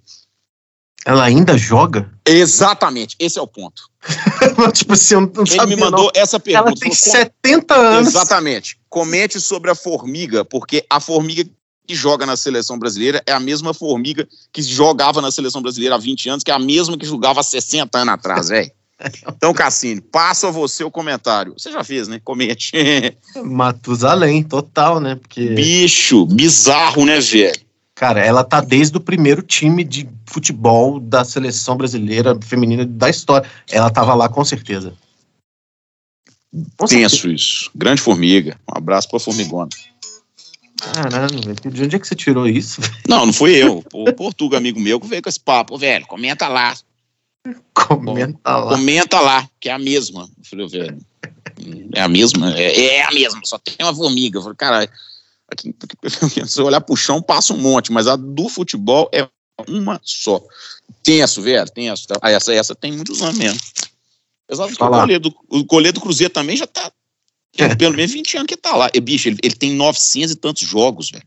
[1.05, 2.11] Ela ainda joga?
[2.25, 3.89] Exatamente, esse é o ponto.
[4.73, 6.21] tipo assim, eu não Ele me mandou não.
[6.21, 6.71] essa pergunta.
[6.71, 8.07] Ela tem falou, 70 anos.
[8.09, 8.77] Exatamente.
[8.89, 11.49] Comente sobre a formiga, porque a formiga
[11.87, 15.97] que joga na seleção brasileira é a mesma formiga que jogava na seleção brasileira há
[15.97, 18.71] 20 anos, que é a mesma que jogava há 60 anos atrás, velho.
[19.29, 21.53] Então, Cassini, passa a você o comentário.
[21.57, 22.19] Você já fez, né?
[22.21, 22.73] Comente.
[23.43, 25.15] Matusalém, total, né?
[25.15, 27.69] Porque, Bicho, bizarro, né, velho?
[27.99, 33.49] cara, ela tá desde o primeiro time de futebol da seleção brasileira feminina da história.
[33.69, 34.93] Ela tava lá com certeza.
[36.77, 37.09] Com certeza.
[37.09, 37.69] Tenso isso.
[37.75, 38.57] Grande formiga.
[38.73, 39.69] Um abraço pra formigona.
[40.85, 41.73] Velho.
[41.73, 42.79] De onde é que você tirou isso?
[43.05, 43.83] Não, não fui eu.
[43.93, 45.77] O Portuga, amigo meu, que veio com esse papo.
[45.77, 46.73] Velho, comenta lá.
[47.73, 48.69] Comenta lá.
[48.69, 50.29] Comenta lá, que é a mesma.
[50.37, 50.97] Eu falei, velho,
[51.95, 52.53] é a mesma?
[52.57, 54.37] É, é a mesma, só tem uma formiga.
[54.37, 54.89] Eu falei, caralho,
[55.49, 55.73] aqui,
[56.07, 59.27] se você olhar pro chão, passa um monte, mas a do futebol é
[59.67, 60.41] uma só.
[61.03, 62.07] Tenso, velho, tenso.
[62.21, 63.59] Ah, essa, essa tem muitos anos mesmo.
[64.47, 66.91] Apesar do que o goleiro do, o goleiro do Cruzeiro também já tá.
[67.55, 67.75] tem É.
[67.75, 68.89] Pelo menos 20 anos que tá lá.
[68.93, 71.25] E, bicho, ele, ele tem 900 e tantos jogos, velho.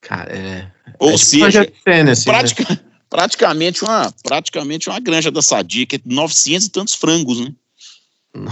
[0.00, 0.70] Cara, é.
[0.98, 2.80] Ou é tipo seja, Senna, assim, né?
[3.14, 7.52] Pratica- praticamente, uma, praticamente uma granja da Sadia, que é 900 e tantos frangos, né?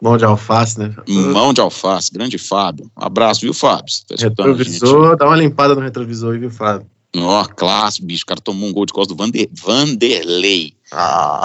[0.00, 0.94] Mão de alface, né?
[1.06, 2.90] Mão de alface, grande Fábio.
[2.96, 3.92] Um abraço, viu, Fábio?
[4.08, 4.14] Tá?
[4.18, 6.86] Retrovisor, dá uma limpada no retrovisor aí, viu, Fábio?
[7.16, 8.24] Ó, clássico, bicho.
[8.24, 10.74] O cara tomou um gol de costa do Vander, Vanderlei.
[10.90, 11.42] Ah.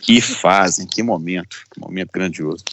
[0.00, 1.56] Que fase, que momento.
[1.72, 2.64] Que momento grandioso.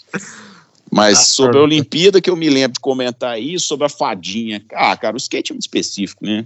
[0.91, 1.61] Mas Ah, sobre a.
[1.61, 4.63] Olimpíada, que eu me lembro de comentar aí, sobre a fadinha.
[4.73, 6.45] Ah, cara, o skate é muito específico, né?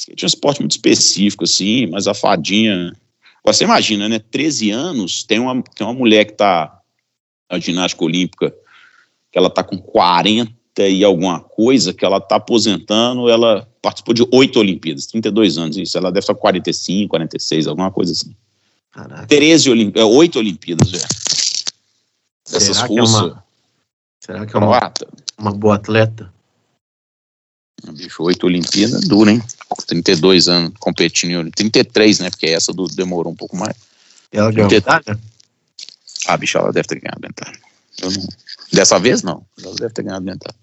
[0.00, 2.92] Skate é um esporte muito específico, assim, mas a fadinha.
[3.44, 4.18] Você imagina, né?
[4.18, 6.80] 13 anos, tem uma, tem uma mulher que tá
[7.50, 8.50] na ginástica olímpica,
[9.30, 10.52] que ela tá com 40
[10.88, 15.98] e alguma coisa, que ela tá aposentando, ela participou de oito Olimpíadas, 32 anos, isso.
[15.98, 18.34] Ela deve estar com 45, 46, alguma coisa assim.
[18.90, 19.26] Caraca.
[19.26, 21.04] 13 Olim é, 8 Olimpíadas, velho.
[22.48, 23.44] Essas Será que é uma-
[24.22, 24.92] Será que é uma,
[25.38, 26.32] uma boa atleta?
[27.92, 29.42] Bicho, 8 Olimpíadas, dura, hein?
[29.86, 31.56] 32 anos competindo em Olimpíada.
[31.70, 32.30] 33, né?
[32.30, 33.76] Porque essa do, demorou um pouco mais.
[34.32, 35.20] E ela ganhou Trinta- medalha?
[36.26, 37.60] Ah, bicho, ela deve ter ganhado medalha.
[38.02, 38.28] Não-
[38.72, 39.44] Dessa vez, não.
[39.62, 40.54] Ela deve ter ganhado medalha.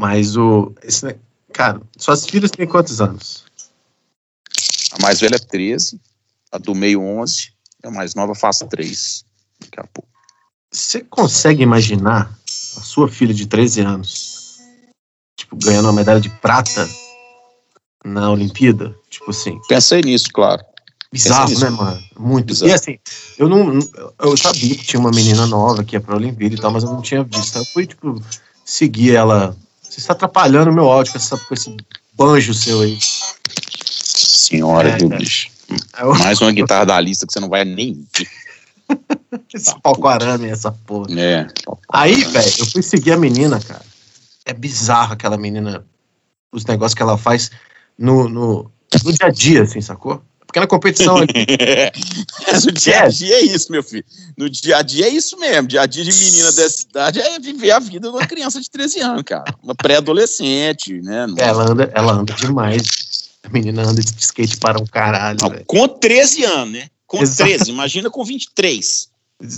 [0.00, 0.74] Mas o.
[0.82, 1.16] Esse,
[1.52, 3.44] cara, suas filhas têm quantos anos?
[4.92, 6.00] A mais velha é 13,
[6.50, 9.24] a do meio 11, e a mais nova faz 3.
[9.60, 10.08] Daqui a pouco.
[10.72, 12.36] Você consegue imaginar
[12.76, 14.58] a sua filha de 13 anos,
[15.36, 16.88] tipo, ganhando uma medalha de prata
[18.04, 18.94] na Olimpíada?
[19.10, 20.62] Tipo assim, Pensei nisso, claro.
[21.12, 21.82] bizarro, Pensa né, nisso.
[21.82, 22.02] mano?
[22.18, 22.46] Muito.
[22.48, 22.70] Bizarro.
[22.70, 22.98] E assim,
[23.38, 23.78] eu não.
[24.20, 26.90] Eu sabia que tinha uma menina nova que ia pra Olimpíada e tal, mas eu
[26.90, 27.56] não tinha visto.
[27.58, 28.22] Eu fui, tipo,
[28.64, 29.56] seguir ela.
[29.82, 31.76] Você está atrapalhando o meu áudio com, essa, com esse
[32.16, 32.98] banjo seu aí.
[33.84, 35.20] Senhora, É, viu, cara.
[35.20, 35.48] bicho?
[35.98, 38.28] Eu- Mais uma guitarra da lista que você não vai nem ver.
[39.52, 41.06] Esse Tá, palco arame, essa porra.
[41.18, 41.46] É.
[41.90, 43.82] Aí, velho, eu fui seguir a menina, cara.
[44.44, 45.84] É bizarro aquela menina,
[46.52, 47.50] os negócios que ela faz
[47.98, 48.70] no, no,
[49.04, 50.22] no dia a dia, assim, sacou?
[50.54, 51.16] Porque na competição
[52.46, 54.04] Mas o dia a dia é isso, meu filho.
[54.38, 55.66] No dia a dia é isso mesmo.
[55.66, 58.70] Dia a dia de menina dessa idade é viver a vida de uma criança de
[58.70, 59.52] 13 anos, cara.
[59.60, 61.26] Uma pré-adolescente, né?
[61.26, 62.82] Não- ela anda, ela anda demais.
[63.42, 66.86] A menina anda de skate para um caralho, Não, com 13 anos, né?
[67.04, 67.50] Com Exato.
[67.50, 69.08] 13, imagina com 23.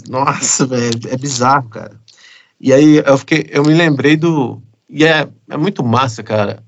[0.09, 2.01] Nossa, velho, é bizarro, cara.
[2.59, 4.63] E aí eu fiquei, eu me lembrei do.
[4.89, 6.65] E é, é muito massa, cara,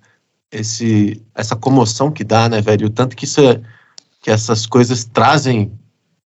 [0.51, 2.87] esse, essa comoção que dá, né, velho?
[2.87, 3.61] O tanto que isso é,
[4.23, 5.73] que essas coisas trazem,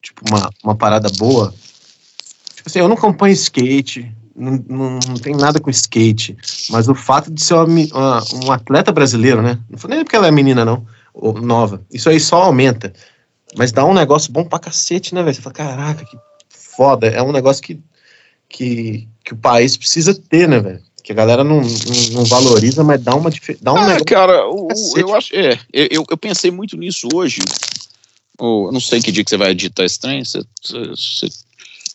[0.02, 1.54] tipo, uma, uma parada boa.
[2.56, 6.38] Tipo assim, eu não acompanho skate, não, não, não tem nada com skate,
[6.70, 9.60] mas o fato de ser uma, uma- um atleta brasileiro, né?
[9.70, 11.82] Não foi nem porque ela é menina, não, ou nova.
[11.92, 12.94] Isso aí só aumenta.
[13.56, 15.36] Mas dá um negócio bom pra cacete, né, velho?
[15.36, 16.18] Você fala, caraca, que
[16.50, 17.08] foda.
[17.08, 17.80] É um negócio que,
[18.50, 20.82] que, que o país precisa ter, né, velho?
[21.08, 23.30] Que a galera não, não, não valoriza, mas dá uma
[23.62, 24.06] dá um Ah, negócio.
[24.08, 24.68] cara, o-
[24.98, 25.34] eu acho.
[25.34, 27.40] É, eu, eu pensei muito nisso hoje.
[28.38, 30.26] Ou, eu não sei que dia que você vai editar esse trem.
[30.26, 31.30] Você, você-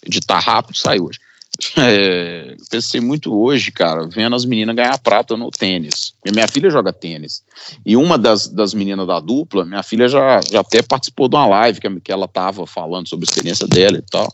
[0.07, 1.19] editar rápido, sai hoje.
[1.77, 6.15] É, pensei muito hoje, cara, vendo as meninas ganhar prata no tênis.
[6.25, 7.43] Minha filha joga tênis.
[7.85, 11.47] E uma das, das meninas da dupla, minha filha já, já até participou de uma
[11.47, 14.33] live que, que ela tava falando sobre a experiência dela e tal.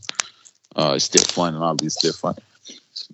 [0.73, 2.37] A Stefani, lá, Luiz Stefani.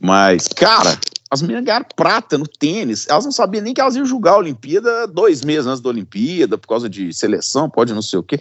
[0.01, 0.99] Mas, cara,
[1.35, 3.09] as meninas ganharam prata no tênis.
[3.09, 6.57] Elas não sabiam nem que elas iam jogar a Olimpíada dois meses antes da Olimpíada,
[6.57, 8.41] por causa de seleção, pode não sei o quê.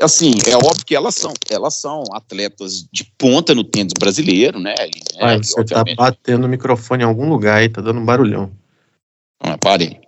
[0.00, 4.74] Assim, é óbvio que elas são, elas são atletas de ponta no tênis brasileiro, né?
[4.80, 8.00] E, Pai, é, você tá obviamente- batendo o microfone em algum lugar aí, tá dando
[8.00, 8.50] um barulhão.
[9.38, 10.00] Ah, parem.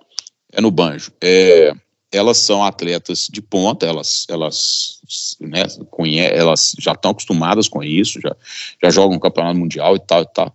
[0.52, 1.12] É no banjo.
[1.22, 1.72] É,
[2.11, 5.00] elas são atletas de ponta, elas, elas,
[5.40, 5.62] né,
[6.33, 8.35] elas já estão acostumadas com isso, já,
[8.83, 10.54] já jogam campeonato mundial e tal e tal.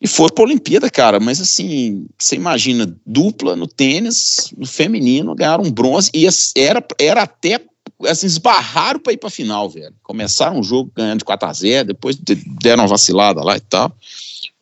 [0.00, 5.34] E foram para a Olimpíada, cara, mas assim, você imagina, dupla no tênis, no feminino,
[5.34, 7.62] ganharam um bronze, e era, era até,
[8.06, 9.94] assim, esbarraram para ir para final, velho.
[10.02, 12.16] Começaram o jogo ganhando de 4 a 0 depois
[12.60, 13.90] deram uma vacilada lá e tal.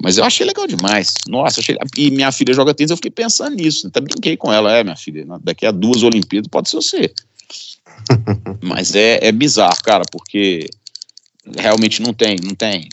[0.01, 1.15] Mas eu achei legal demais.
[1.27, 1.77] Nossa, achei...
[1.97, 3.89] e minha filha joga tênis, eu fiquei pensando nisso.
[3.89, 7.13] Até brinquei com ela, é, minha filha, daqui a duas Olimpíadas pode ser você.
[8.63, 10.69] Mas é, é bizarro, cara, porque
[11.59, 12.89] realmente não tem, não tem.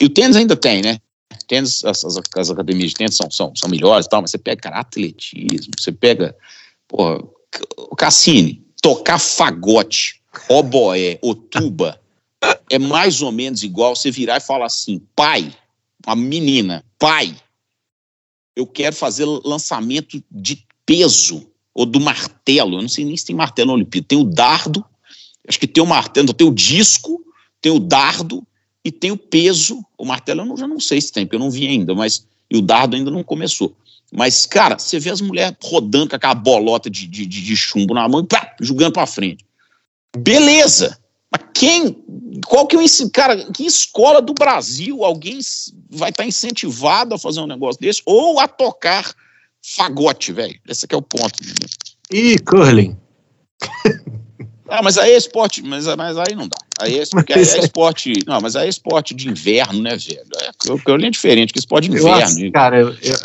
[0.00, 0.98] E o tênis ainda tem, né?
[1.46, 4.38] Tênis, as, as, as academias de tênis são, são, são melhores e tal, mas você
[4.38, 6.36] pega, cara, atletismo, você pega,
[6.88, 7.22] porra,
[7.96, 12.00] Cassini, tocar fagote, oboé, ou tuba,
[12.70, 15.54] é mais ou menos igual você virar e falar assim, pai,
[16.06, 17.34] uma menina, pai,
[18.54, 22.76] eu quero fazer lançamento de peso ou do martelo.
[22.76, 24.06] Eu não sei nem se tem martelo na Olimpíada.
[24.08, 24.82] Tem o dardo,
[25.46, 27.22] acho que tem o martelo, tem o disco,
[27.60, 28.46] tem o dardo
[28.86, 29.84] e tem o peso.
[29.98, 32.24] O martelo eu não, já não sei se tem, porque eu não vi ainda, mas
[32.48, 33.74] e o dardo ainda não começou.
[34.12, 38.08] Mas, cara, você vê as mulheres rodando com aquela bolota de, de, de chumbo na
[38.08, 39.44] mão e pá, jogando para frente.
[40.16, 40.96] Beleza!
[41.32, 41.96] Mas quem,
[42.46, 45.40] qual que é o cara, que escola do Brasil alguém
[45.90, 49.12] vai estar tá incentivado a fazer um negócio desse ou a tocar
[49.60, 50.60] fagote, velho?
[50.68, 51.34] Esse aqui é o ponto.
[52.12, 52.96] E curling.
[54.68, 56.58] Ah, mas aí é esporte, mas, mas aí não dá.
[56.80, 58.12] Aí é, porque aí é esporte.
[58.26, 60.20] Não, mas aí é esporte de inverno, né, velho?
[60.40, 62.22] É, o curling é diferente, que esporte de inverno.
[62.22, 63.16] Acho, cara, eu, eu,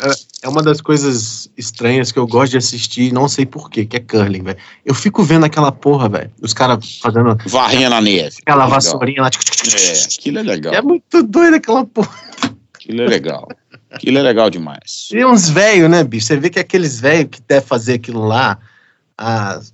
[0.42, 4.00] é uma das coisas estranhas que eu gosto de assistir, não sei porquê, que é
[4.00, 4.58] curling, velho.
[4.84, 6.30] Eu fico vendo aquela porra, velho.
[6.40, 7.36] Os caras fazendo.
[7.46, 8.36] Varrinha na neve.
[8.42, 9.28] Aquela vassourinha lá.
[9.28, 10.74] É, aquilo é legal.
[10.74, 12.12] É muito doido aquela porra.
[12.74, 13.48] Aquilo é legal.
[13.90, 15.08] Aquilo é legal demais.
[15.12, 16.26] E uns velhos, né, bicho?
[16.26, 18.58] Você vê que aqueles velhos que devem fazer aquilo lá.
[19.16, 19.72] As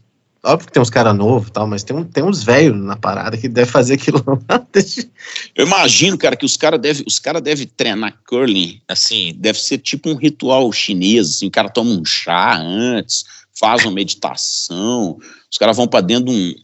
[0.48, 2.96] Óbvio que tem uns caras novos e tal, mas tem, um, tem uns velhos na
[2.96, 4.24] parada que deve fazer aquilo.
[5.54, 10.08] Eu imagino, cara, que os caras devem cara deve treinar curling, assim, deve ser tipo
[10.08, 15.18] um ritual chinês, assim, o cara toma um chá antes, faz uma meditação,
[15.50, 16.54] os caras vão para dentro de um,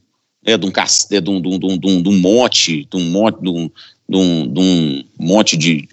[0.46, 0.70] é, de um,
[1.20, 3.70] de um, um, um, um monte, de um monte, de um,
[4.08, 5.88] um, de um monte de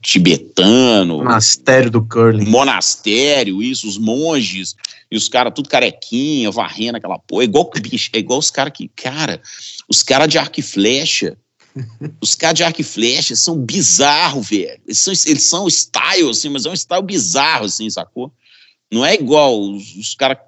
[0.00, 1.18] tibetano.
[1.18, 2.46] Monastério do curling.
[2.46, 4.74] Monastério, isso, os monges,
[5.10, 7.42] e os caras tudo carequinha, varrendo aquela porra.
[7.42, 9.40] É igual, bicho, é igual os caras que, cara,
[9.88, 11.36] os caras de arco e flecha.
[12.20, 14.80] Os caras de arco e flecha são bizarros, velho.
[14.84, 18.32] Eles são, eles são style, assim, mas é um style bizarro, assim, sacou?
[18.90, 20.38] Não é igual os, os caras,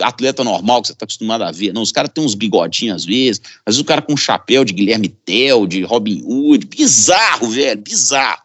[0.00, 1.72] atleta normal que você tá acostumado a ver.
[1.72, 3.40] Não, os caras têm uns bigodinhos às vezes.
[3.64, 6.66] Às vezes o cara com um chapéu de Guilherme Tell, de Robin Hood.
[6.66, 8.43] Bizarro, velho, bizarro.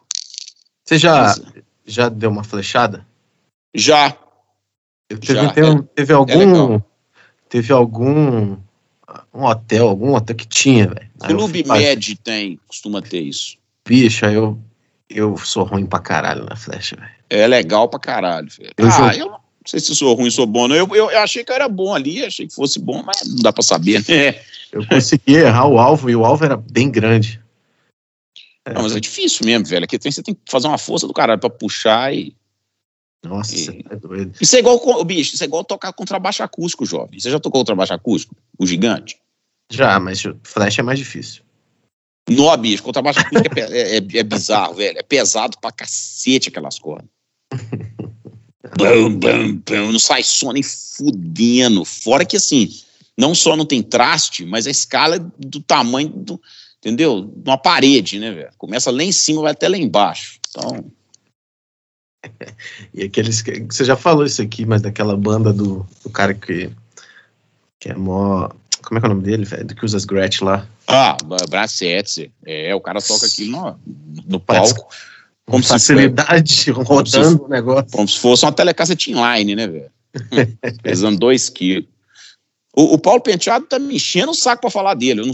[0.90, 1.36] Você já,
[1.86, 3.06] já deu uma flechada?
[3.72, 4.16] Já.
[5.06, 6.74] Teve, já, teve, é, teve algum.
[6.74, 6.82] É
[7.48, 8.56] teve algum.
[9.32, 11.08] Um hotel, algum hotel que tinha, velho.
[11.20, 13.56] Clube Med tem, costuma ter isso.
[13.86, 14.58] Bicho, eu,
[15.08, 17.10] eu sou ruim pra caralho na flecha, velho.
[17.28, 18.72] É legal pra caralho, velho.
[18.76, 20.66] Eu ah, eu não sei se sou ruim, sou bom.
[20.68, 23.42] Eu, eu, eu, achei que eu era bom ali, achei que fosse bom, mas não
[23.42, 24.40] dá pra saber, né?
[24.72, 27.40] Eu consegui errar o alvo e o alvo era bem grande.
[28.66, 28.74] É.
[28.74, 29.84] Não, mas é difícil mesmo, velho.
[29.84, 32.36] Aqui tem, você tem que fazer uma força do caralho pra puxar e.
[33.24, 33.84] Nossa, e...
[33.90, 34.36] é doido.
[34.40, 37.18] Isso é igual, bicho, isso é igual tocar contrabaixo acústico, jovem.
[37.18, 38.34] Você já tocou contrabaixo acústico?
[38.58, 39.18] O gigante?
[39.70, 41.42] Já, mas flash é mais difícil.
[42.28, 44.98] Nó, bicho, contrabaixo acústico é, é, é, é, bizarro, velho.
[44.98, 47.08] É pesado pra cacete aquelas cordas.
[48.76, 49.92] bam, bam, bam.
[49.92, 51.84] Não sai som nem fudendo.
[51.84, 52.68] Fora que, assim,
[53.16, 56.40] não só não tem traste, mas a escala é do tamanho do
[56.80, 57.32] entendeu?
[57.46, 58.50] Uma parede, né, velho?
[58.58, 60.38] Começa lá em cima, vai até lá embaixo.
[60.48, 60.84] Então.
[62.92, 63.42] e aqueles.
[63.68, 66.70] Você já falou isso aqui, mas daquela banda do, do cara que.
[67.78, 68.48] Que é mó.
[68.82, 69.66] Como é que é o nome dele, velho?
[69.66, 70.66] Do que usa as Gretchen lá.
[70.88, 71.16] Ah,
[71.48, 72.32] Bracetze.
[72.44, 73.80] É, o cara toca aquilo no,
[74.26, 74.88] no palco.
[75.46, 77.90] Com facilidade, se, rodando o negócio.
[77.90, 79.90] Como se fosse uma telecasset inline, né, velho?
[80.82, 81.88] Pesando dois quilos.
[82.80, 85.20] O, o, Paulo Penteado tá me enchendo o saco para falar dele.
[85.20, 85.30] Não,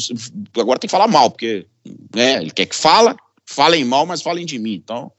[0.61, 1.65] agora tem que falar mal, porque
[2.13, 4.75] né, ele quer que fala, falem mal, mas falem de mim.
[4.75, 5.13] Então, o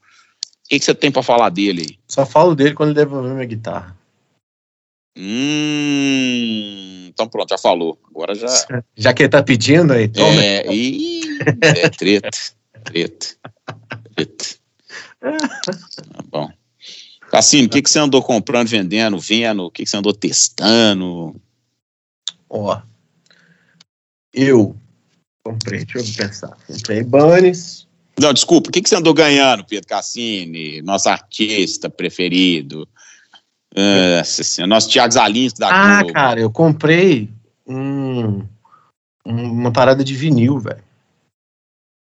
[0.68, 1.98] que, que você tem para falar dele aí?
[2.06, 3.96] Só falo dele quando ele devolver minha guitarra.
[5.16, 7.98] Hum, então pronto, já falou.
[8.10, 8.48] Agora já.
[8.94, 10.42] Já que ele tá pedindo aí, toma.
[10.42, 11.22] É, e...
[11.62, 12.28] é treta,
[12.84, 13.26] treta,
[14.14, 14.46] treta.
[15.18, 16.50] Tá bom.
[17.30, 19.64] Cassino, o que, que você andou comprando, vendendo, vendo?
[19.64, 21.34] O que, que você andou testando?
[22.50, 22.80] Ó,
[24.32, 24.76] eu
[25.44, 27.86] comprei, deixa eu pensar, comprei Bunnies.
[28.20, 32.88] Não, desculpa, o que, que você andou ganhando, Pedro Cassini, nosso artista preferido?
[33.74, 36.12] Nossa Nosso Thiago Zalinski da Ah, Globo.
[36.12, 37.30] cara, eu comprei
[37.66, 38.44] um,
[39.24, 40.82] uma parada de vinil, velho.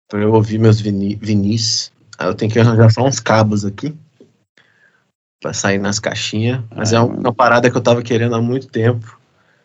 [0.08, 1.90] Pra eu ouvir meus vini, vinis.
[2.16, 3.94] Aí eu tenho que arranjar só uns cabos aqui.
[5.40, 6.62] Pra sair nas caixinhas.
[6.74, 9.17] Mas é uma parada que eu tava querendo há muito tempo.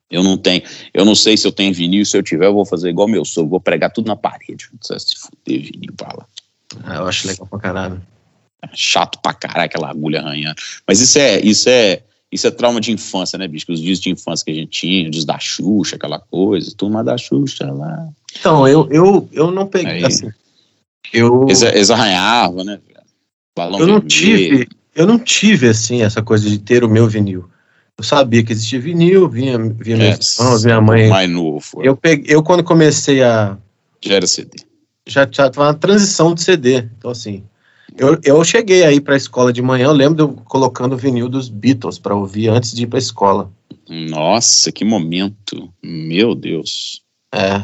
[0.10, 0.62] Eu não tenho.
[0.94, 2.06] Eu não sei se eu tenho vinil.
[2.06, 3.50] Se eu tiver, eu vou fazer igual meu sogro.
[3.50, 4.70] Vou pregar tudo na parede.
[4.82, 6.26] Se fuder vinil pra lá.
[6.84, 8.02] Ah, eu acho legal pra caralho.
[8.74, 10.56] Chato pra caralho aquela agulha arranhando.
[10.88, 13.66] Mas isso é, isso é, isso é trauma de infância, né, bicho?
[13.70, 17.18] Os dias de infância que a gente tinha, dias da Xuxa, aquela coisa, turma da
[17.18, 18.10] Xuxa lá.
[18.40, 20.30] Então, eu, eu, eu não peguei, Aí, assim,
[21.12, 21.44] eu...
[21.44, 22.80] Eles, eles arranhavam, né?
[23.56, 24.08] Balão eu não vermelho.
[24.08, 27.48] tive, eu não tive, assim, essa coisa de ter o meu vinil.
[27.98, 30.18] Eu sabia que existia vinil, vinha, vinha é,
[30.64, 31.10] minha mãe.
[31.10, 31.82] Mais novo.
[31.82, 33.58] Eu, peguei, eu, quando comecei a.
[34.02, 34.58] Já era CD.
[35.06, 36.78] Já estava na transição de CD.
[36.98, 37.44] Então, assim,
[37.98, 40.98] eu, eu cheguei aí para a escola de manhã, eu lembro de eu colocando o
[40.98, 43.52] vinil dos Beatles para ouvir antes de ir para a escola.
[43.88, 45.72] Nossa, que momento.
[45.84, 47.02] Meu Deus.
[47.34, 47.64] É.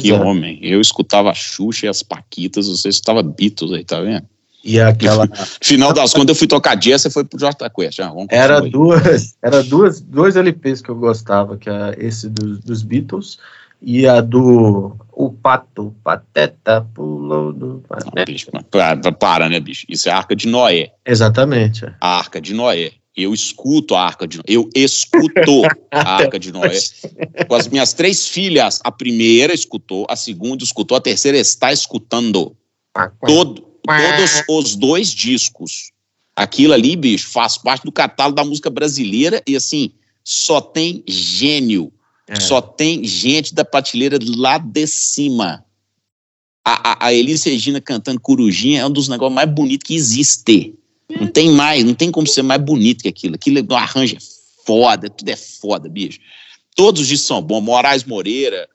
[0.00, 0.18] que é.
[0.18, 0.58] homem.
[0.62, 4.26] Eu escutava a Xuxa e as Paquitas, você escutava Beatles aí, tá vendo?
[4.64, 5.28] E aquela.
[5.62, 8.00] Final das contas, eu fui tocar jazz, você foi pro Jota Quest.
[8.00, 12.82] Ah, era duas, era duas, dois LPs que eu gostava, que é esse dos, dos
[12.82, 13.38] Beatles
[13.80, 18.24] e a do o pato, pateta, pulou do pateta.
[18.24, 19.86] bicho, para, para, né, bicho?
[19.88, 20.92] Isso é a Arca de Noé.
[21.06, 21.86] Exatamente.
[22.00, 22.92] A Arca de Noé.
[23.16, 24.44] Eu escuto a Arca de Noé.
[24.48, 26.78] Eu escuto a Arca de Noé.
[27.48, 32.56] Com as minhas três filhas, a primeira escutou, a segunda escutou, a terceira está escutando.
[33.26, 33.67] Todo,
[34.46, 35.90] todos os dois discos.
[36.36, 41.92] Aquilo ali, bicho, faz parte do catálogo da música brasileira e assim, só tem gênio
[42.28, 42.38] é.
[42.38, 45.64] Só tem gente da prateleira lá de cima.
[46.62, 50.74] A, a, a Elise Regina cantando Corujinha é um dos negócios mais bonitos que existe.
[51.08, 53.34] Não tem mais, não tem como ser mais bonito que aquilo.
[53.34, 54.18] Aquilo é arranjo é
[54.66, 56.18] foda, tudo é foda, bicho.
[56.76, 57.62] Todos os discos são bons.
[57.62, 58.68] Moraes Moreira,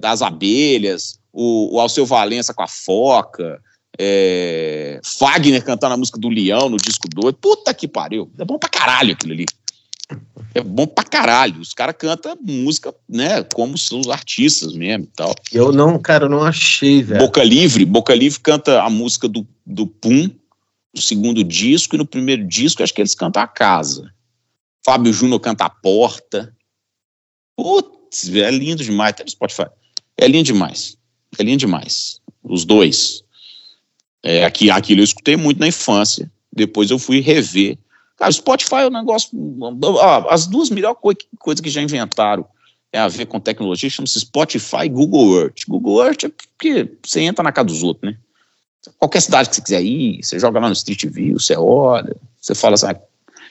[0.00, 3.60] das abelhas, o, o Alceu Valença com a foca,
[3.98, 7.34] é, Fagner cantando a música do Leão no disco 2.
[7.40, 8.30] Puta que pariu.
[8.38, 9.46] É bom pra caralho aquilo ali.
[10.54, 11.60] É bom pra caralho.
[11.60, 13.42] Os caras cantam música, né?
[13.42, 15.34] Como são os artistas mesmo e tal.
[15.52, 17.20] Eu não, cara, eu não achei, velho.
[17.20, 20.30] Boca Livre, Boca Livre canta a música do, do Pum,
[20.94, 24.10] no segundo disco, e no primeiro disco acho que eles cantam a casa.
[24.84, 26.54] Fábio Júnior canta a porta.
[27.56, 29.14] Putz, é lindo demais.
[29.14, 29.66] Tá no Spotify.
[30.16, 30.96] É lindo demais.
[31.38, 32.20] É lindo demais.
[32.42, 33.22] Os dois.
[34.22, 36.30] É, aqui, aquilo eu escutei muito na infância.
[36.52, 37.78] Depois eu fui rever
[38.18, 39.30] Cara, o Spotify é um negócio.
[40.28, 40.98] as duas melhores
[41.38, 42.44] coisas que já inventaram
[42.92, 45.60] é a ver com tecnologia, chama-se Spotify e Google Earth.
[45.68, 48.18] Google Earth é porque você entra na casa dos outros, né?
[48.98, 52.54] Qualquer cidade que você quiser ir, você joga lá no Street View, você olha, você
[52.54, 53.00] fala assim, ah,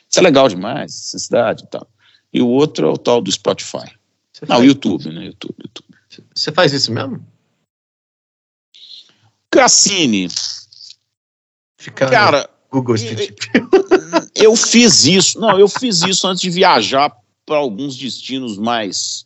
[0.10, 1.88] isso é legal demais, essa cidade e tal.
[2.34, 3.91] E o outro é o tal do Spotify.
[4.34, 5.25] Você Não, o YouTube, né?
[5.27, 5.97] YouTube, YouTube.
[6.36, 7.25] Você faz isso mesmo?
[9.52, 10.28] Cassini.
[11.80, 13.70] Fica cara, Google Street View.
[14.36, 17.12] Eu fiz isso, não, eu fiz isso antes de viajar
[17.46, 19.26] para alguns destinos mais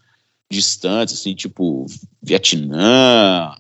[0.50, 1.86] distantes, assim, tipo
[2.22, 3.54] Vietnã,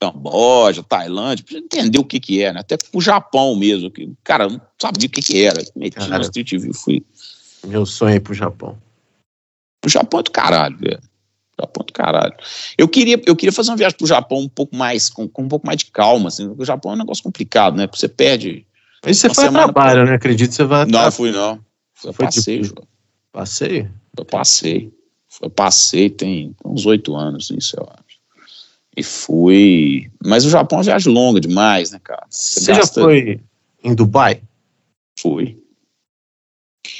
[0.00, 2.60] Camboja, Tailândia, para entender o que que é, né?
[2.60, 5.62] Até o Japão mesmo, que, cara, não sabia o que que era.
[5.76, 7.04] Meti no Street View, fui.
[7.64, 8.76] Meu sonho é ir pro Japão.
[9.84, 11.00] O Japão é do caralho, velho.
[11.58, 12.34] Japão é do caralho.
[12.76, 15.48] Eu queria, eu queria fazer uma viagem pro Japão um pouco mais, com, com um
[15.48, 17.86] pouco mais de calma, assim, porque o Japão é um negócio complicado, né?
[17.86, 18.66] Porque você perde
[19.06, 20.04] mas você foi a trabalho, pra...
[20.04, 20.14] né?
[20.14, 20.84] Acredito que você vai.
[20.86, 21.60] Não, fui não.
[21.94, 22.88] Foi, passeio, tipo...
[23.32, 23.90] Passeio?
[24.16, 24.92] Foi passeio.
[25.28, 28.18] Foi passeio, tem uns oito anos isso, eu acho.
[28.96, 30.10] E fui.
[30.24, 32.26] Mas o Japão é uma viagem longa demais, né, cara?
[32.28, 33.00] Você, você gasta...
[33.00, 33.40] já foi
[33.84, 34.42] em Dubai?
[35.18, 35.56] Fui.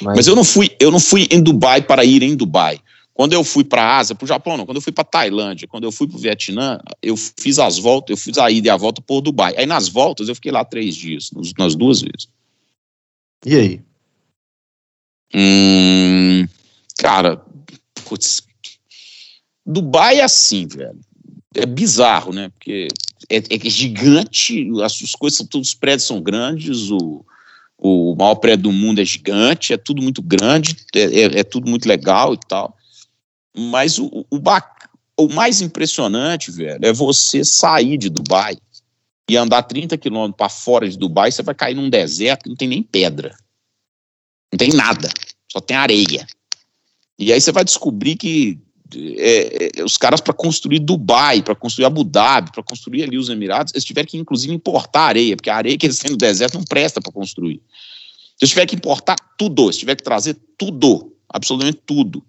[0.01, 0.17] Mas...
[0.17, 2.79] Mas eu não fui, eu não fui em Dubai para ir em Dubai.
[3.17, 5.67] Quando eu fui para a Ásia, para o Japão não, quando eu fui para Tailândia,
[5.67, 8.69] quando eu fui para o Vietnã, eu fiz as voltas, eu fiz a ida e
[8.69, 9.55] a volta por Dubai.
[9.57, 12.29] Aí nas voltas eu fiquei lá três dias, nas duas vezes.
[13.43, 13.81] E aí?
[15.33, 16.47] Hum,
[16.99, 17.43] cara,
[18.07, 18.43] putz,
[19.65, 20.99] Dubai é assim, velho.
[21.55, 22.49] É bizarro, né?
[22.49, 22.87] Porque
[23.31, 27.25] é, é gigante, as, as coisas são todos os prédios são grandes, o,
[27.79, 31.67] o maior prédio do mundo é gigante, é tudo muito grande, é, é, é tudo
[31.67, 32.76] muito legal e tal.
[33.57, 34.41] Mas o, o,
[35.17, 38.55] o mais impressionante, velho, é você sair de Dubai
[39.29, 42.55] e andar 30 quilômetros para fora de Dubai, você vai cair num deserto que não
[42.55, 43.35] tem nem pedra.
[44.53, 45.09] Não tem nada,
[45.51, 46.25] só tem areia.
[47.19, 48.59] E aí você vai descobrir que
[48.95, 53.27] é, é, os caras para construir Dubai, para construir Abu Dhabi, para construir ali os
[53.27, 56.53] Emirados, eles tiveram que inclusive importar areia, porque a areia que eles têm no deserto
[56.53, 57.61] não presta para construir.
[58.37, 62.23] Se eu tiver que importar tudo, se tiver que trazer tudo, absolutamente tudo.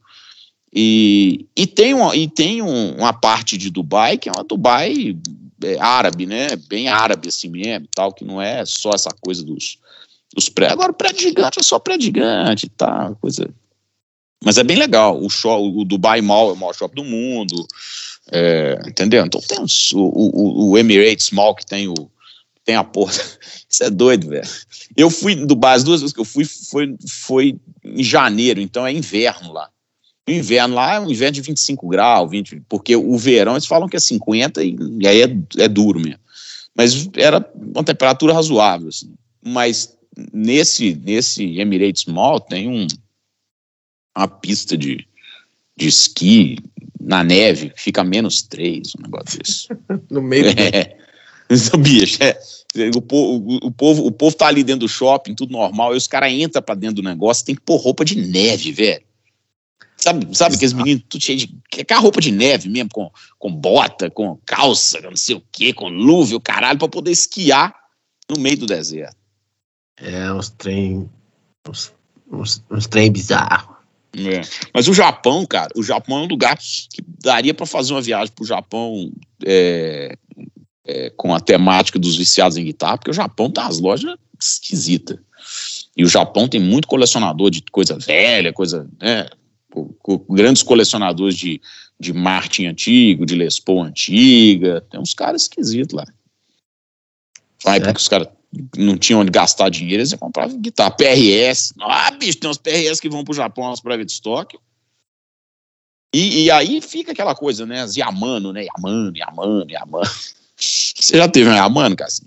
[0.73, 5.17] E, e tem, uma, e tem um, uma parte de Dubai que é uma Dubai
[5.63, 6.57] é, árabe, né?
[6.69, 9.79] Bem árabe assim mesmo, tal, que não é só essa coisa dos,
[10.35, 10.79] dos prédios.
[10.79, 13.49] Agora, prédio gigante é só prédio gigante tá, coisa.
[14.45, 15.21] Mas é bem legal.
[15.21, 17.67] O, show, o Dubai Mall é o maior shopping do mundo.
[18.31, 19.25] É, entendeu?
[19.25, 22.11] Então tem uns, o, o, o, Emirates Mall que tem o
[22.65, 23.13] tem a porra.
[23.69, 24.47] Isso é doido, velho.
[24.97, 28.87] Eu fui do Dubai, as duas vezes que eu fui foi, foi em janeiro, então
[28.87, 29.71] é inverno lá.
[30.29, 33.89] O inverno lá é um inverno de 25 graus, 20, porque o verão eles falam
[33.89, 36.21] que é 50 e, e aí é, é duro mesmo.
[36.75, 39.11] Mas era uma temperatura razoável, assim.
[39.43, 39.97] Mas
[40.33, 42.87] nesse, nesse Emirates Mall tem um,
[44.17, 45.07] uma pista de,
[45.75, 46.59] de esqui
[47.01, 49.69] na neve, fica menos 3, um negócio desse.
[50.11, 50.95] no meio é,
[51.73, 51.79] do...
[51.79, 52.39] bicho, é,
[52.95, 56.07] o, povo, o, povo, o povo tá ali dentro do shopping, tudo normal, e os
[56.07, 59.08] caras entram pra dentro do negócio, tem que pôr roupa de neve, velho.
[59.99, 61.49] Sabe, sabe aqueles meninos tudo cheio de.
[61.85, 65.73] Com a roupa de neve mesmo, com, com bota, com calça, não sei o quê,
[65.73, 67.75] com luva, o caralho, pra poder esquiar
[68.31, 69.17] no meio do deserto.
[70.01, 71.11] É, uns trem.
[71.69, 71.93] Uns,
[72.31, 73.77] uns, uns trem bizarros.
[74.17, 74.41] É.
[74.73, 78.33] Mas o Japão, cara, o Japão é um lugar que daria para fazer uma viagem
[78.35, 79.13] pro Japão
[79.45, 80.17] é,
[80.87, 85.19] é, com a temática dos viciados em guitarra, porque o Japão tá as lojas esquisitas.
[85.97, 89.29] E o Japão tem muito colecionador de coisa velha, coisa, né,
[90.29, 91.61] grandes colecionadores de,
[91.99, 96.07] de Martin antigo, de Les Paul antiga, tem uns caras esquisitos lá.
[97.63, 98.29] Vai, porque os caras
[98.77, 100.93] não tinham onde gastar dinheiro, eles compravam guitarra.
[100.93, 101.75] PRS.
[101.81, 104.59] Ah, bicho, tem uns PRS que vão pro Japão, as private stock.
[106.15, 107.83] E, e aí fica aquela coisa, né?
[107.83, 108.65] As Yamano, né?
[108.65, 110.11] Yamano, Yamano, Yamano.
[110.57, 112.27] Você já teve uma Yamano, Cassim?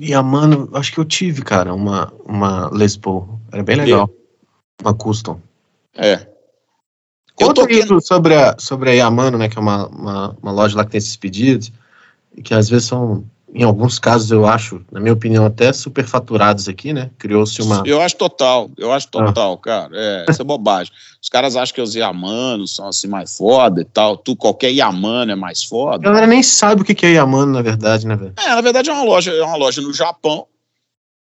[0.00, 3.40] Yamano, acho que eu tive, cara, uma, uma Les Paul.
[3.52, 4.10] Era bem legal.
[4.10, 4.82] É.
[4.82, 5.40] Uma custom.
[5.94, 6.26] É.
[7.44, 7.82] Conta toquei...
[8.00, 9.48] sobre a, sobre a Yamano, né?
[9.48, 11.72] Que é uma, uma, uma loja lá que tem esses pedidos.
[12.36, 13.24] E que às vezes são
[13.54, 17.10] em alguns casos, eu acho, na minha opinião, até superfaturados aqui, né?
[17.18, 17.82] Criou-se uma.
[17.84, 19.58] Eu acho total, eu acho total, ah.
[19.58, 19.90] cara.
[19.92, 20.90] É, isso é bobagem.
[21.20, 24.16] Os caras acham que os Yamano são assim mais foda e tal.
[24.16, 25.96] Tu, qualquer Yamano é mais foda.
[25.96, 28.32] A galera nem sabe o que é Yamano, na verdade, né, velho?
[28.38, 30.46] É, na verdade é uma loja, é uma loja no Japão.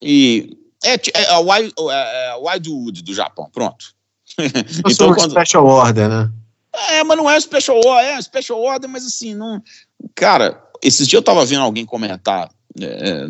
[0.03, 0.55] E.
[0.85, 3.87] É, é a Wild, é, é Wildwood do Japão, pronto.
[4.91, 5.31] então, quando...
[5.31, 6.31] Special Order, né?
[6.91, 9.63] É, mas não é Special Order, é Special Order, mas assim, não.
[10.15, 13.27] Cara, esses dias eu estava vendo alguém comentar é,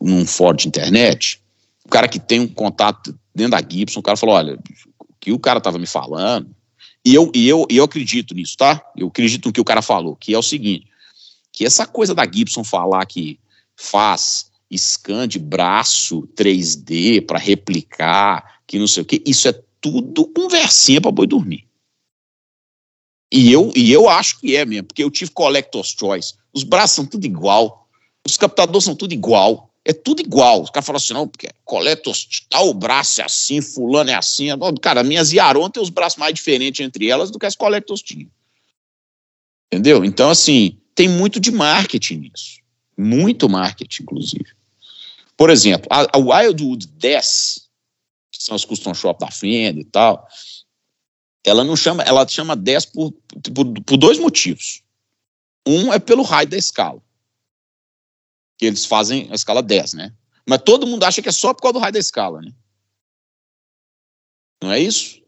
[0.00, 1.40] num fórum de internet,
[1.84, 4.58] o cara que tem um contato dentro da Gibson, o cara falou, olha,
[5.18, 6.48] que o cara estava me falando,
[7.04, 8.82] e eu, e, eu, e eu acredito nisso, tá?
[8.96, 10.86] Eu acredito no que o cara falou, que é o seguinte,
[11.52, 13.38] que essa coisa da Gibson falar que
[13.76, 20.26] faz scan de braço 3D para replicar, que não sei o que, isso é tudo
[20.26, 21.66] conversinha para boi dormir.
[23.32, 26.34] E eu, e eu acho que é mesmo, porque eu tive Collector's Choice.
[26.52, 27.88] Os braços são tudo igual.
[28.26, 29.72] Os captadores são tudo igual.
[29.84, 30.62] É tudo igual.
[30.62, 34.48] Os caras falam assim, não, porque Collector's tal braço é assim, fulano é assim.
[34.82, 38.30] Cara, minhas Yaron tem os braços mais diferentes entre elas do que as Collector's tinham.
[39.72, 40.04] Entendeu?
[40.04, 42.58] Então, assim, tem muito de marketing nisso.
[42.98, 44.46] Muito marketing, inclusive.
[45.36, 47.69] Por exemplo, a, a Wildwood 10,
[48.40, 50.26] que são as custom shop da Fender e tal,
[51.44, 53.12] ela não chama, ela chama 10 por,
[53.54, 54.82] por, por dois motivos.
[55.66, 57.02] Um é pelo raio da escala.
[58.58, 60.14] Que eles fazem a escala 10, né?
[60.48, 62.50] Mas todo mundo acha que é só por causa do raio da escala, né?
[64.62, 65.20] Não é isso?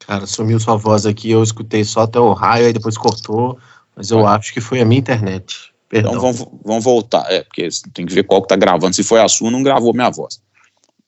[0.00, 3.58] Cara, sumiu sua voz aqui, eu escutei só até o raio, aí depois cortou,
[3.94, 4.26] mas eu é.
[4.26, 5.72] acho que foi a minha internet.
[5.88, 6.12] Perdão.
[6.12, 8.94] Então vamos, vamos voltar, é, porque tem que ver qual que tá gravando.
[8.94, 10.40] Se foi a sua, não gravou minha voz.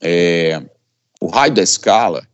[0.01, 0.63] É,
[1.21, 2.27] o raio da escala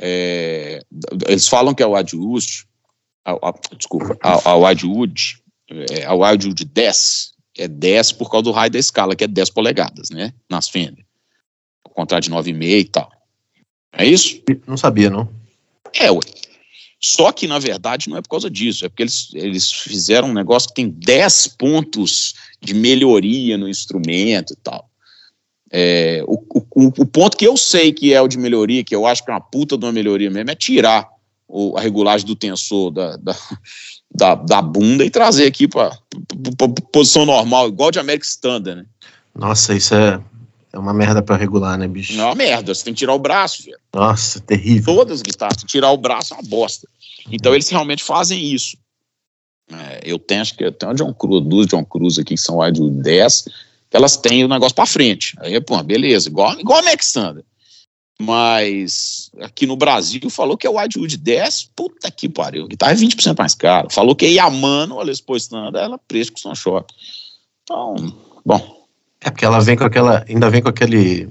[0.00, 0.82] é,
[1.26, 2.66] eles falam que é o Adwood,
[3.24, 8.52] a, a, desculpa, a, a Wildwood, é, a Wildwood 10, é 10 por causa do
[8.52, 11.04] raio da escala, que é 10 polegadas, né, nas Fender.
[11.84, 13.10] Ao contrário de 9,5 e tal.
[13.92, 14.42] É isso?
[14.66, 15.28] Não sabia, não.
[15.94, 16.20] É, ué.
[17.00, 20.34] Só que, na verdade, não é por causa disso, é porque eles, eles fizeram um
[20.34, 24.90] negócio que tem 10 pontos de melhoria no instrumento e tal.
[25.70, 28.94] É, o, o, o, o, ponto que eu sei que é o de melhoria, que
[28.94, 31.08] eu acho que é uma puta de uma melhoria mesmo, é tirar
[31.48, 33.34] o, a regulagem do tensor da, da,
[34.14, 35.96] da, da bunda e trazer aqui para
[36.92, 38.86] posição normal, igual de América Standard, né?
[39.34, 40.20] Nossa, isso é,
[40.70, 42.12] é uma merda para regular, né, bicho?
[42.12, 43.78] Não é uma merda, você tem que tirar o braço, velho.
[43.94, 44.96] Nossa, terrível.
[44.96, 46.86] Todas as guitarras, tirar o braço é uma bosta.
[47.32, 48.76] Então eles realmente fazem isso.
[49.72, 52.40] É, eu tenho, acho que eu tenho o John Cruz, duas John Cruz aqui que
[52.40, 53.46] são áudio 10,
[53.90, 55.34] que elas têm o negócio para frente.
[55.38, 57.44] Aí, pô, beleza, igual, igual a Alexander.
[58.20, 62.96] Mas aqui no Brasil falou que é o Adwood 10, puta que pariu, guitarra é
[62.96, 63.88] 20% mais caro.
[63.90, 65.22] Falou que é Yamano, olha Les
[65.52, 66.92] ela preço com o Sunshop.
[67.62, 67.94] Então,
[68.44, 68.86] bom.
[69.20, 71.28] É porque ela vem com aquela, ainda vem com aquele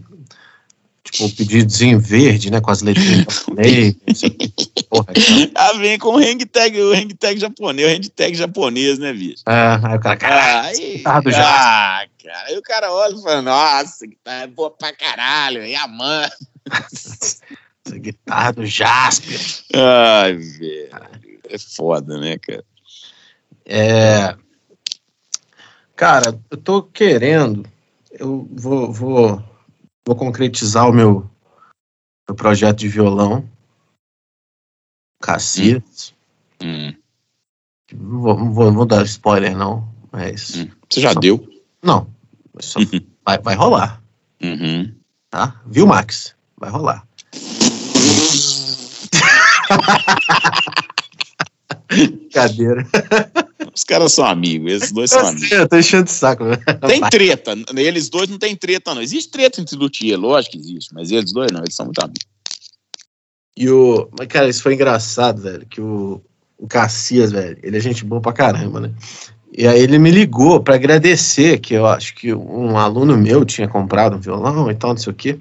[1.03, 6.79] tipo, pedidozinho verde, né, com as letrinhas ela é ah, vem com o hang tag,
[6.79, 9.43] o hang tag japonês, o hang tag japonês, né, bicho?
[9.45, 14.07] Ah, aí o cara, ah, aí, ah, cara, aí o cara olha e fala, nossa,
[14.07, 16.29] que tá boa pra caralho, e a mãe.
[17.85, 19.39] Essa guitarra do Jasper.
[19.75, 21.15] Ai, velho.
[21.47, 22.65] É foda, né, cara?
[23.63, 24.35] É.
[25.95, 27.69] Cara, eu tô querendo.
[28.11, 29.43] Eu vou, vou,
[30.05, 31.29] vou concretizar o meu,
[32.27, 33.47] meu projeto de violão.
[35.21, 36.15] Cacias.
[36.61, 36.95] Hum.
[37.93, 39.87] Não, vou, não, vou, não vou dar spoiler, não.
[40.11, 40.55] Mas.
[40.55, 40.71] Hum.
[40.89, 41.47] Você já só, deu?
[41.83, 42.14] Não.
[42.59, 42.79] Só,
[43.25, 44.01] vai, vai rolar.
[44.41, 44.93] Uhum.
[45.29, 45.61] Tá?
[45.65, 46.35] Viu, Max?
[46.57, 47.05] Vai rolar.
[52.33, 52.87] Cadeira.
[53.73, 55.51] Os caras são amigos, esses dois são amigos.
[55.51, 56.45] Eu tô enchendo de saco.
[56.45, 56.57] Né?
[56.87, 59.01] Tem treta, eles dois não tem treta, não.
[59.01, 62.25] Existe treta entre luthier, lógico que existe, mas eles dois não, eles são muito amigos.
[63.57, 64.09] E o.
[64.17, 65.65] Mas, cara, isso foi engraçado, velho.
[65.65, 66.21] Que o,
[66.57, 68.93] o Cassias, velho, ele é gente boa pra caramba, né?
[69.57, 73.69] E aí ele me ligou para agradecer que eu acho que um aluno meu tinha
[73.69, 75.39] comprado um violão e tal, não sei o quê.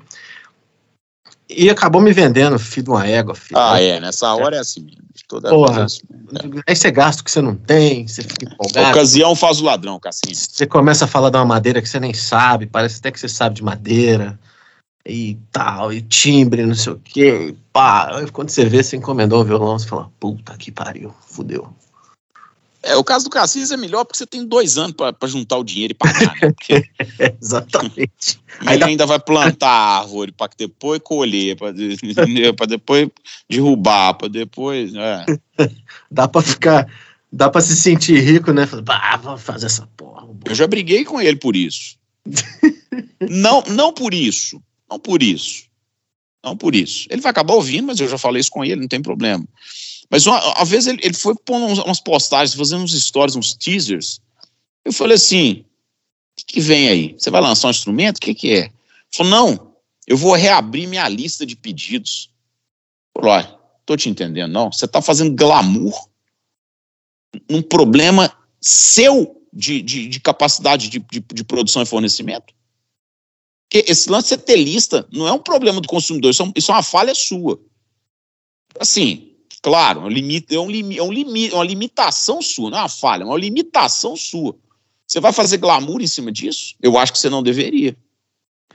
[1.50, 3.34] E acabou me vendendo, filho de uma égua.
[3.34, 3.58] Filho.
[3.58, 5.02] Ah, é, nessa hora é assim mesmo.
[5.26, 8.90] Toda Porra, é aí você gasta o que você não tem, você fica empolgado.
[8.90, 10.34] ocasião faz o ladrão, Cassinho.
[10.34, 13.28] Você começa a falar de uma madeira que você nem sabe, parece até que você
[13.28, 14.38] sabe de madeira
[15.06, 17.54] e tal, e timbre, não sei o quê.
[17.72, 18.16] Pá.
[18.16, 21.72] Aí, quando você vê, você encomendou um violão, você fala, puta que pariu, fudeu.
[22.84, 25.64] É, o caso do Cassis é melhor porque você tem dois anos para juntar o
[25.64, 26.34] dinheiro e pagar.
[26.34, 26.52] Né?
[26.52, 26.84] Porque...
[27.40, 28.38] Exatamente.
[28.60, 31.72] Aí ainda, ainda vai plantar a árvore para depois colher, para
[32.66, 33.08] depois
[33.48, 34.92] derrubar, para depois.
[34.94, 35.24] É.
[36.10, 36.86] Dá para ficar.
[37.32, 38.68] Dá para se sentir rico, né?
[38.82, 40.28] Bah, vamos fazer essa porra.
[40.44, 41.96] Eu já briguei com ele por isso.
[43.28, 44.62] não, não por isso.
[44.88, 45.64] Não por isso.
[46.44, 47.06] Não por isso.
[47.10, 49.44] Ele vai acabar ouvindo, mas eu já falei isso com ele, não tem problema.
[50.10, 54.20] Mas uma, uma vez ele, ele foi pondo umas postagens, fazendo uns stories, uns teasers.
[54.84, 55.64] Eu falei assim:
[56.32, 57.16] o que, que vem aí?
[57.18, 58.18] Você vai lançar um instrumento?
[58.18, 58.58] O que, que é?
[58.58, 58.72] Ele
[59.10, 59.74] falou: não,
[60.06, 62.30] eu vou reabrir minha lista de pedidos.
[63.16, 64.70] Falei: olha, tô te entendendo, não.
[64.70, 66.08] Você está fazendo glamour
[67.48, 68.30] num problema
[68.60, 72.52] seu de, de, de capacidade de, de, de, produção e fornecimento?
[73.74, 76.52] Porque esse lance de você ter lista não é um problema do consumidor, isso é,
[76.54, 77.60] isso é uma falha sua.
[78.78, 82.68] Assim, Claro, é um limite, é, um limite, é um limite, é uma limitação sua,
[82.68, 84.54] não é uma falha, é uma limitação sua.
[85.06, 86.74] Você vai fazer glamour em cima disso?
[86.82, 87.96] Eu acho que você não deveria.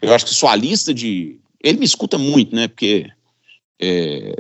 [0.02, 1.40] Eu acho que sua lista de.
[1.64, 2.68] Ele me escuta muito, né?
[2.68, 3.06] Porque
[3.80, 4.36] é,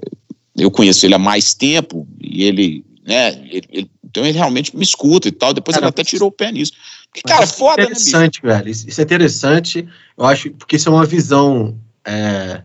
[0.57, 3.29] eu conheço ele há mais tempo e ele, né?
[3.47, 5.53] Ele, ele, então ele realmente me escuta e tal.
[5.53, 6.73] Depois cara, ele até tirou o pé nisso.
[7.11, 8.69] Porque, cara, é foda, né, interessante, né, velho.
[8.69, 9.87] Isso é interessante.
[10.17, 12.63] Eu acho porque isso é uma visão é,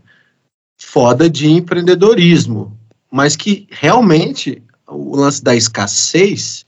[0.79, 2.79] foda de empreendedorismo
[3.15, 6.67] mas que realmente o lance da escassez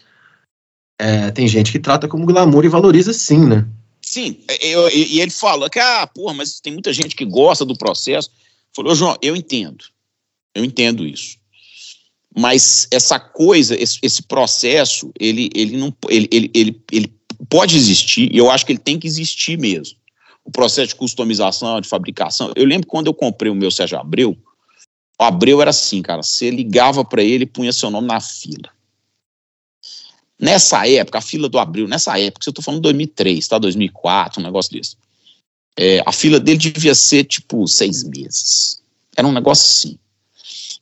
[0.97, 3.67] é, tem gente que trata como glamour e valoriza sim, né?
[4.01, 7.77] Sim, eu, e ele fala que, ah, porra, mas tem muita gente que gosta do
[7.77, 8.31] processo.
[8.73, 9.87] Falou, João, eu entendo,
[10.55, 11.37] eu entendo isso.
[12.33, 17.16] Mas essa coisa, esse, esse processo, ele, ele, não, ele, ele, ele, ele
[17.49, 19.97] pode existir, e eu acho que ele tem que existir mesmo.
[20.45, 22.53] O processo de customização, de fabricação.
[22.55, 24.37] Eu lembro quando eu comprei o meu Sérgio Abreu,
[25.19, 26.23] o Abreu era assim, cara.
[26.23, 28.71] Você ligava para ele e punha seu nome na fila.
[30.39, 33.59] Nessa época, a fila do Abreu, nessa época, eu tô falando 2003, tá?
[33.59, 34.97] 2004, um negócio desse.
[35.79, 38.83] É, a fila dele devia ser tipo seis meses.
[39.17, 39.99] Era um negócio assim.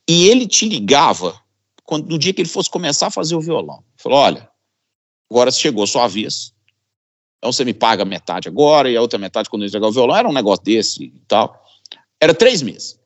[0.07, 1.39] E ele te ligava
[1.83, 3.83] quando, no dia que ele fosse começar a fazer o violão.
[3.97, 4.49] Falou: olha,
[5.35, 6.53] agora chegou sua vez.
[7.37, 10.15] Então você me paga metade agora e a outra metade quando eu entregar o violão.
[10.15, 11.61] Era um negócio desse e tal.
[12.19, 12.97] Era três meses.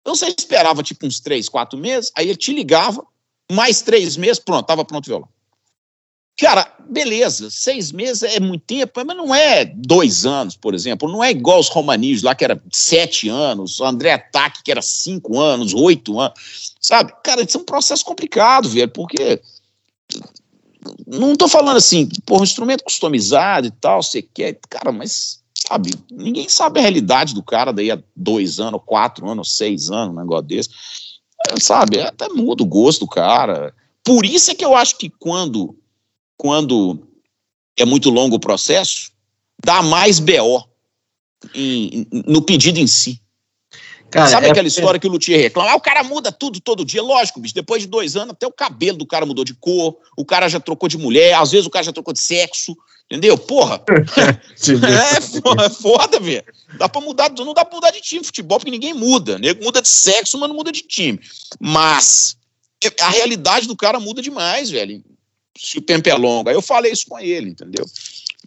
[0.00, 3.04] Então você esperava tipo uns três, quatro meses, aí ele te ligava,
[3.50, 5.28] mais três meses, pronto, estava pronto o violão.
[6.38, 11.22] Cara, beleza, seis meses é muito tempo, mas não é dois anos, por exemplo, não
[11.22, 15.74] é igual os romanistas lá, que era sete anos, André Ataque, que era cinco anos,
[15.74, 17.12] oito anos, sabe?
[17.24, 19.42] Cara, isso é um processo complicado, velho, porque
[21.06, 25.90] não tô falando assim, por um instrumento customizado e tal, você quer, cara, mas sabe?
[26.10, 30.20] Ninguém sabe a realidade do cara daí há dois anos, quatro anos, seis anos, um
[30.20, 30.70] negócio desse.
[31.48, 32.00] É, sabe?
[32.00, 33.74] Até muda o gosto do cara.
[34.04, 35.76] Por isso é que eu acho que quando,
[36.36, 37.06] quando
[37.76, 39.10] é muito longo o processo,
[39.64, 40.64] dá mais BO
[41.54, 43.20] em, no pedido em si.
[44.10, 45.70] Cara, Sabe é aquela história que o Luthier reclama?
[45.70, 47.02] Ah, o cara muda tudo todo dia.
[47.02, 47.54] Lógico, bicho.
[47.54, 50.58] Depois de dois anos, até o cabelo do cara mudou de cor, o cara já
[50.58, 52.76] trocou de mulher, às vezes o cara já trocou de sexo.
[53.10, 53.38] Entendeu?
[53.38, 53.82] Porra.
[53.88, 56.44] é, porra, é foda, velho.
[56.78, 59.38] Dá pra mudar, não dá pra mudar de time futebol, porque ninguém muda.
[59.38, 61.18] Nego muda de sexo, mas não muda de time.
[61.58, 62.36] Mas
[63.00, 65.02] a realidade do cara muda demais, velho.
[65.56, 66.48] Se o tempo é longo.
[66.48, 67.84] Aí eu falei isso com ele, entendeu?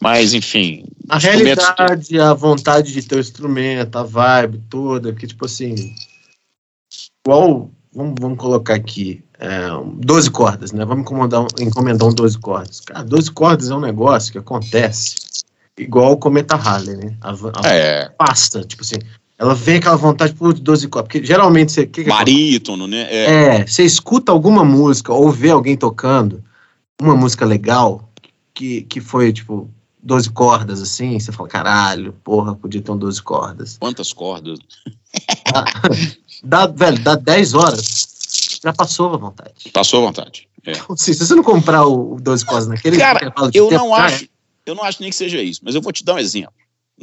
[0.00, 0.84] Mas, enfim.
[1.08, 5.94] A realidade, a vontade de ter o instrumento, a vibe toda, que tipo assim.
[7.24, 10.84] Igual, vamos, vamos colocar aqui, é, 12 cordas, né?
[10.84, 12.80] Vamos encomendar, encomendar um 12 cordas.
[12.80, 15.16] Cara, 12 cordas é um negócio que acontece
[15.78, 17.16] igual o Cometa Harley, né?
[17.20, 18.08] A, a é.
[18.08, 18.96] pasta, tipo assim.
[19.38, 21.08] Ela vem aquela vontade por 12 cordas.
[21.08, 21.86] Porque geralmente você.
[21.86, 23.06] Que que Barítono, né?
[23.10, 23.24] É.
[23.24, 26.42] é, você escuta alguma música ou vê alguém tocando
[27.00, 28.08] uma música legal
[28.54, 29.68] que, que foi, tipo,
[30.02, 33.78] 12 cordas, assim, você fala, caralho, porra, podia ter um 12 cordas.
[33.78, 34.58] Quantas cordas?
[35.52, 35.64] Dá,
[36.42, 39.70] dá, velho, dá 10 horas, já passou a vontade.
[39.72, 40.48] Passou a vontade.
[40.66, 40.72] É.
[40.72, 42.96] Então, se você não comprar o 12 cordas naquele...
[42.96, 44.28] Cara, eu não acho,
[44.66, 46.52] eu não acho nem que seja isso, mas eu vou te dar um exemplo.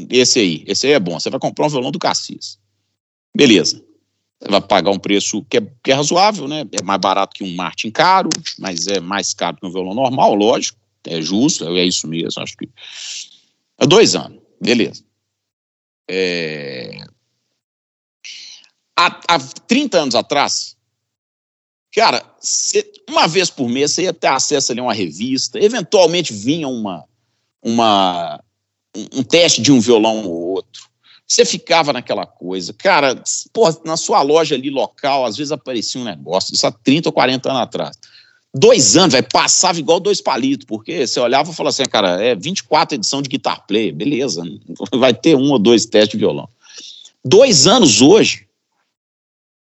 [0.09, 1.17] Esse aí, esse aí é bom.
[1.19, 2.57] Você vai comprar um violão do Cassis.
[3.35, 3.81] Beleza.
[4.41, 6.65] Você vai pagar um preço que é, que é razoável, né?
[6.71, 10.35] É mais barato que um Martin caro, mas é mais caro que um violão normal,
[10.35, 12.69] lógico é justo, é isso mesmo, acho que.
[13.77, 15.03] É dois anos, beleza.
[16.09, 17.03] É...
[18.97, 20.75] Há, há 30 anos atrás,
[21.95, 26.33] cara, cê, uma vez por mês você ia ter acesso ali a uma revista, eventualmente
[26.33, 27.05] vinha uma,
[27.61, 28.43] uma,
[28.95, 30.89] um, um teste de um violão ou outro.
[31.25, 32.73] Você ficava naquela coisa.
[32.73, 33.23] Cara,
[33.53, 37.13] porra, na sua loja ali local, às vezes aparecia um negócio, isso há 30 ou
[37.13, 37.97] 40 anos atrás
[38.53, 42.35] dois anos, vai passava igual dois palitos, porque você olhava e falava assim, cara, é
[42.35, 44.43] 24 edição de guitar play, beleza,
[44.93, 46.49] vai ter um ou dois testes de violão.
[47.23, 48.47] Dois anos hoje,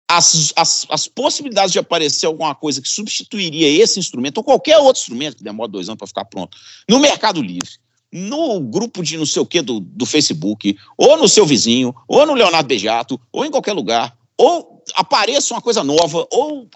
[0.09, 5.01] as, as, as possibilidades de aparecer alguma coisa que substituiria esse instrumento, ou qualquer outro
[5.01, 6.57] instrumento que demora dois anos para ficar pronto,
[6.89, 7.71] no Mercado Livre,
[8.13, 12.25] no grupo de não sei o que do, do Facebook, ou no seu vizinho, ou
[12.25, 16.69] no Leonardo Bejato, ou em qualquer lugar, ou apareça uma coisa nova, ou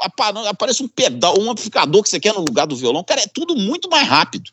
[0.48, 3.04] apareça um pedal, um amplificador que você quer no lugar do violão.
[3.04, 4.50] Cara, é tudo muito mais rápido.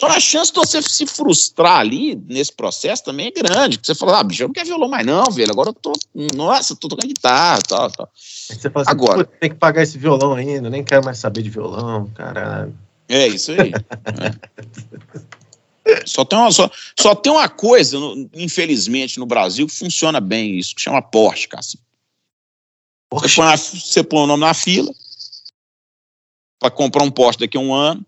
[0.00, 3.78] Só a chance de você se frustrar ali nesse processo também é grande.
[3.80, 5.52] Você fala, ah, bicho, eu não quero violão mais não, velho.
[5.52, 5.92] Agora eu tô,
[6.34, 8.10] nossa, tô tocando guitarra, tal, tal.
[8.14, 11.50] Você fala assim, Agora, tem que pagar esse violão ainda, nem quero mais saber de
[11.50, 12.76] violão, caralho.
[13.08, 13.72] É isso aí.
[15.86, 16.02] é.
[16.06, 16.68] Só tem, uma, só,
[16.98, 17.96] só tem uma coisa,
[18.34, 21.62] infelizmente, no Brasil que funciona bem isso, que chama Porsche, cara.
[23.14, 24.92] Você põe, você põe o nome na fila
[26.58, 28.04] para comprar um poste daqui a um ano.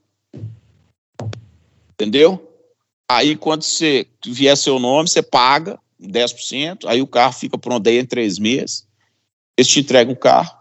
[1.92, 2.42] Entendeu?
[3.08, 7.98] Aí, quando você vier seu nome, você paga 10%, aí o carro fica pronto aí
[7.98, 8.86] em três meses.
[9.56, 10.56] Eles te entregam o carro.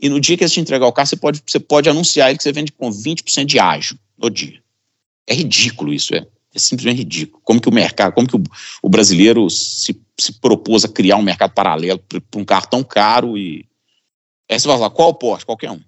[0.00, 2.36] E no dia que eles te entregar o carro, você pode, você pode anunciar ele
[2.36, 4.60] que você vende com 20% de ágio no dia.
[5.26, 6.26] É ridículo isso, é.
[6.54, 7.40] É simplesmente ridículo.
[7.44, 8.42] Como que o mercado, como que o,
[8.82, 13.38] o brasileiro se, se propôs a criar um mercado paralelo para um carro tão caro
[13.38, 13.64] e.
[14.50, 15.46] Aí você vai falar, qual o Porsche?
[15.46, 15.80] Qualquer um.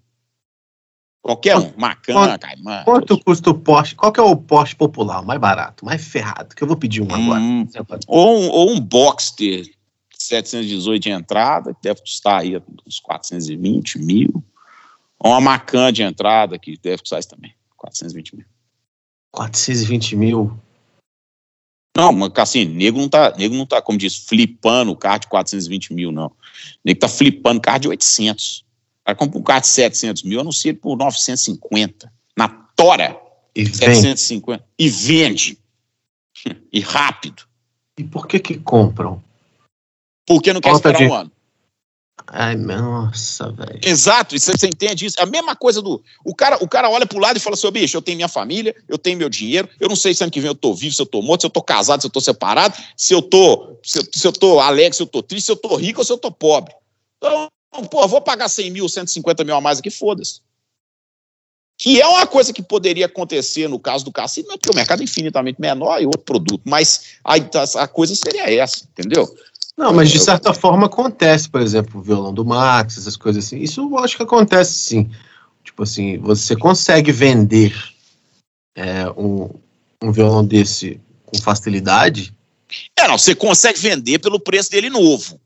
[1.20, 1.72] Qualquer um.
[1.76, 2.82] Macan, Caimã.
[2.84, 3.96] Quanto custa o Porsche?
[3.96, 6.54] Qual que é o Porsche popular, o mais barato, mais ferrado?
[6.54, 7.40] Que eu vou pedir um agora.
[7.40, 7.66] Hum,
[8.06, 9.68] ou, um, ou um Boxster
[10.16, 14.44] 718 de entrada, que deve custar aí uns 420 mil.
[15.18, 18.46] Ou uma Macan de entrada, que deve custar isso também, 420 mil.
[19.32, 20.56] 420 mil.
[21.96, 25.26] Não, mas assim, nego não tá, nego não tá, como diz, flipando o carro de
[25.28, 26.32] 420 mil, não.
[26.84, 28.64] Nego tá flipando carro de 800.
[29.04, 32.12] Aí compra um carro de 700 mil, anuncia ele por 950.
[32.36, 33.20] Na tora.
[33.54, 34.62] E 750.
[34.62, 34.68] Vende.
[34.78, 35.58] E vende.
[36.72, 37.42] E rápido.
[37.98, 39.22] E por que que compram?
[40.26, 41.04] Porque não quer esperar de...
[41.04, 41.31] um ano.
[42.28, 43.80] Ai, nossa, velho.
[43.82, 45.16] Exato, você, você entende isso?
[45.20, 46.02] A mesma coisa do.
[46.24, 48.74] O cara, o cara olha pro lado e fala assim: bicho, eu tenho minha família,
[48.88, 51.02] eu tenho meu dinheiro, eu não sei se ano que vem eu tô vivo, se
[51.02, 53.76] eu tô morto, se eu tô casado, se eu tô separado, se eu tô.
[53.82, 56.04] Se eu, se eu tô alegre, se eu tô triste, se eu tô rico ou
[56.04, 56.74] se eu tô pobre.
[57.18, 57.48] Então,
[57.90, 60.40] pô, vou pagar 100 mil, 150 mil a mais aqui, foda-se.
[61.78, 65.04] Que é uma coisa que poderia acontecer no caso do cassino, porque o mercado é
[65.04, 67.34] infinitamente menor e outro produto, mas a,
[67.82, 69.28] a coisa seria essa, entendeu?
[69.76, 73.58] Não, mas de certa forma acontece, por exemplo, o violão do Max, essas coisas assim.
[73.58, 75.10] Isso eu acho que acontece sim.
[75.64, 77.74] Tipo assim, você consegue vender
[78.76, 79.50] é, um,
[80.02, 82.34] um violão desse com facilidade.
[82.98, 85.40] É, não, você consegue vender pelo preço dele novo.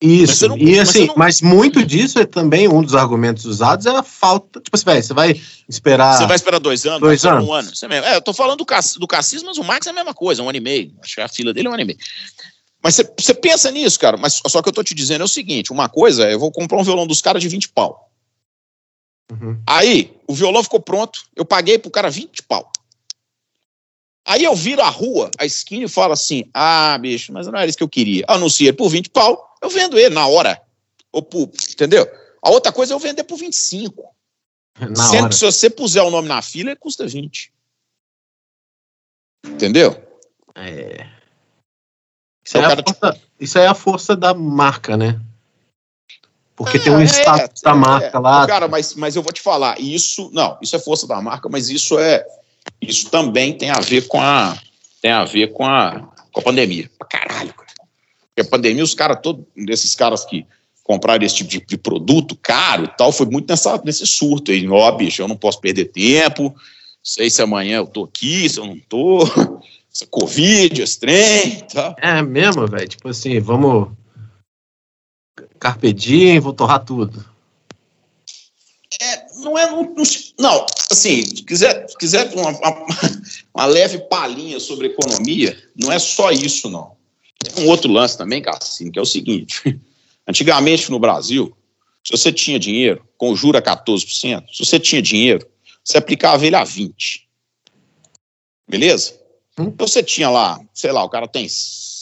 [0.00, 1.14] Isso, não, e assim, não...
[1.16, 4.60] mas muito disso é também um dos argumentos usados é a falta.
[4.60, 6.18] Tipo assim, você vai esperar.
[6.18, 7.48] Você vai esperar dois anos, dois anos.
[7.48, 7.70] um ano.
[7.90, 10.42] É, eu tô falando do, Cass, do Cassis, mas o Max é a mesma coisa,
[10.42, 10.92] um ano e meio.
[11.02, 11.98] Acho que a fila dele é um ano e meio.
[12.84, 14.18] Mas você pensa nisso, cara.
[14.18, 16.52] Mas só que eu tô te dizendo é o seguinte: uma coisa é eu vou
[16.52, 18.10] comprar um violão dos caras de 20 pau.
[19.32, 19.58] Uhum.
[19.66, 22.70] Aí, o violão ficou pronto, eu paguei pro cara 20 pau.
[24.26, 27.66] Aí eu viro a rua, a esquina, e falo assim: ah, bicho, mas não era
[27.66, 28.26] isso que eu queria.
[28.28, 30.60] Anunciei por 20 pau, eu vendo ele na hora.
[31.10, 32.06] Ou por, entendeu?
[32.42, 34.14] A outra coisa é eu vender por 25.
[34.78, 35.28] Na Sendo hora.
[35.30, 37.50] que se você puser o nome na fila, custa 20.
[39.46, 39.96] Entendeu?
[40.54, 41.13] É.
[42.54, 43.26] Isso, então, é, cara, força, tipo...
[43.40, 45.20] isso é a força da marca, né?
[46.56, 48.46] Porque é, tem um é, status é, da marca lá.
[48.46, 50.30] Cara, mas, mas eu vou te falar, isso.
[50.32, 52.24] Não, isso é força da marca, mas isso é.
[52.80, 54.56] Isso também tem a ver com a.
[55.02, 56.90] Tem a ver com a, com a pandemia.
[56.98, 57.72] Pra caralho, cara.
[58.34, 60.46] Porque a pandemia, os caras, todos, esses caras que
[60.82, 64.68] compraram esse tipo de, de, produto caro e tal, foi muito nessa, nesse surto aí.
[64.68, 66.54] Ó, bicho, eu não posso perder tempo.
[67.02, 69.24] Sei se amanhã eu tô aqui, se eu não tô.
[69.94, 71.94] Essa Covid, esse trem e tal.
[71.98, 72.88] É mesmo, velho.
[72.88, 73.92] Tipo assim, vamos
[75.58, 77.24] Carpe diem, vou torrar tudo.
[79.00, 79.70] É, não é.
[79.70, 79.94] Não,
[80.38, 82.86] não assim, se quiser, se quiser uma, uma,
[83.54, 86.96] uma, leve palhinha sobre economia, não é só isso, não.
[87.38, 89.62] Tem um outro lance também, Cassino, que é o seguinte:
[90.28, 91.56] antigamente no Brasil,
[92.06, 94.04] se você tinha dinheiro, com juro a 14%,
[94.52, 95.46] se você tinha dinheiro,
[95.82, 97.22] você aplicava ele a 20%.
[98.68, 99.23] Beleza?
[99.58, 101.46] Então você tinha lá, sei lá, o cara tem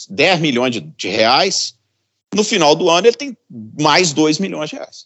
[0.09, 1.75] 10 milhões de, de reais,
[2.33, 3.37] no final do ano, ele tem
[3.79, 5.05] mais 2 milhões de reais.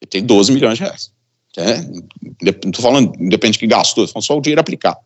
[0.00, 1.12] Ele tem 12 milhões de reais.
[1.56, 5.00] É, não estou falando, independente que gastou, estou falando só o dinheiro aplicado.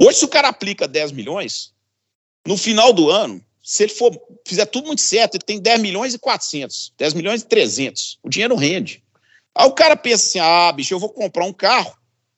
[0.00, 1.72] Hoje, se o cara aplica 10 milhões,
[2.46, 6.14] no final do ano, se ele for fizer tudo muito certo, ele tem 10 milhões
[6.14, 8.18] e 400, 10 milhões e 300.
[8.22, 9.04] O dinheiro rende.
[9.54, 11.92] Aí o cara pensa assim: ah, bicho, eu vou comprar um carro,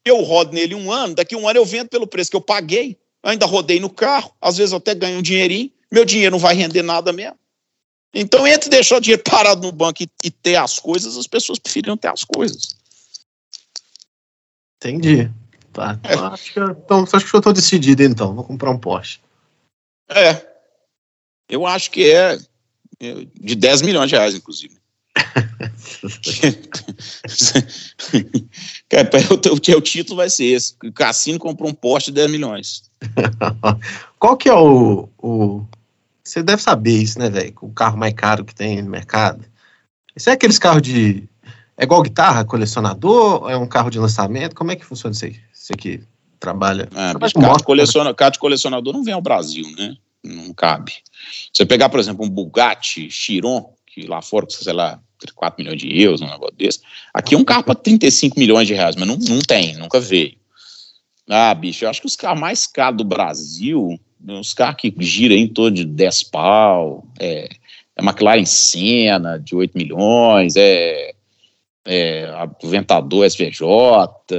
[0.05, 2.99] eu rodo nele um ano, daqui um ano eu vendo pelo preço que eu paguei,
[3.23, 6.55] ainda rodei no carro, às vezes eu até ganho um dinheirinho, meu dinheiro não vai
[6.55, 7.39] render nada mesmo.
[8.13, 11.59] Então, entre deixar o dinheiro parado no banco e, e ter as coisas, as pessoas
[11.59, 12.75] preferiram ter as coisas.
[14.77, 15.31] Entendi.
[15.73, 15.99] Tá.
[16.03, 16.15] É.
[16.15, 18.35] Então, acho, que eu, então, acho que eu estou decidido, então.
[18.35, 19.21] Vou comprar um Porsche.
[20.09, 20.45] É.
[21.49, 22.39] Eu acho que é,
[22.99, 24.80] é de 10 milhões de reais, inclusive.
[28.89, 30.75] Cara, o, o, título vai ser esse.
[30.85, 32.91] O Cassino comprou um Porsche de 10 milhões.
[34.19, 35.65] Qual que é o, o
[36.31, 37.53] você deve saber isso, né, velho?
[37.61, 39.45] O carro mais caro que tem no mercado.
[40.15, 41.25] Isso é aqueles carros de.
[41.77, 43.51] É igual guitarra, colecionador?
[43.51, 44.55] É um carro de lançamento?
[44.55, 45.37] Como é que funciona isso aí?
[45.53, 46.01] Você que
[46.39, 46.89] trabalha.
[46.95, 49.97] É, carro, de coleciona, carro de colecionador não vem ao Brasil, né?
[50.23, 50.93] Não cabe.
[51.53, 55.01] Você pegar, por exemplo, um Bugatti Chiron, que lá fora sei lá,
[55.35, 56.81] 4 milhões de euros, um negócio desse.
[57.13, 60.35] Aqui é um carro para 35 milhões de reais, mas não, não tem, nunca veio.
[61.29, 63.99] Ah, bicho, eu acho que os carros mais caros do Brasil
[64.29, 67.49] uns carros que giram em torno de 10 pau, é,
[67.97, 71.15] é McLaren Senna de 8 milhões, é,
[71.85, 72.31] é
[72.63, 73.65] Aventador SVJ,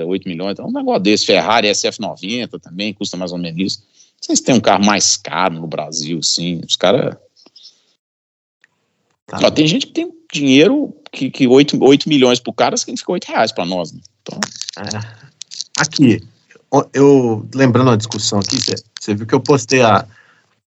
[0.05, 3.83] 8 milhões, então um negócio desse, Ferrari SF90 também, custa mais ou menos isso.
[4.19, 7.15] Vocês têm um carro mais caro no Brasil, sim, os caras...
[9.39, 9.49] Tá.
[9.49, 13.51] tem gente que tem dinheiro que, que 8, 8 milhões pro cara significa 8 reais
[13.51, 14.01] para nós, né?
[14.21, 14.39] Então...
[14.77, 15.21] É.
[15.79, 16.21] Aqui,
[16.93, 18.57] eu lembrando a discussão aqui,
[18.99, 20.05] você viu que eu postei a,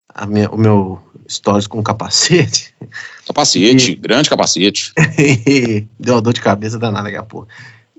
[0.09, 2.73] a minha, o meu stories com capacete.
[3.25, 4.91] Capacete, e, grande capacete.
[5.97, 7.47] deu uma dor de cabeça danada daqui a pouco.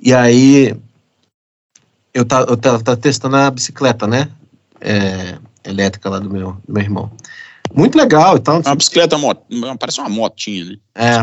[0.00, 0.76] E aí
[2.12, 4.28] eu tava, eu tava, tava testando a bicicleta, né?
[4.80, 7.10] É, elétrica lá do meu, do meu irmão.
[7.74, 8.60] Muito legal e tal.
[8.60, 9.16] Uma bicicleta,
[9.78, 10.76] parece uma motinha, né?
[10.94, 11.22] É,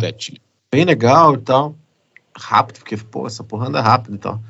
[0.71, 1.75] bem legal e tal.
[2.35, 4.41] Rápido, porque, pô, essa porra anda rápido e tal.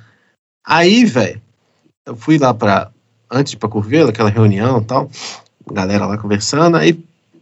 [0.65, 1.41] Aí, velho,
[2.05, 2.91] eu fui lá para
[3.31, 5.09] antes de ir pra Curvelo, aquela reunião e tal,
[5.71, 6.99] galera lá conversando, aí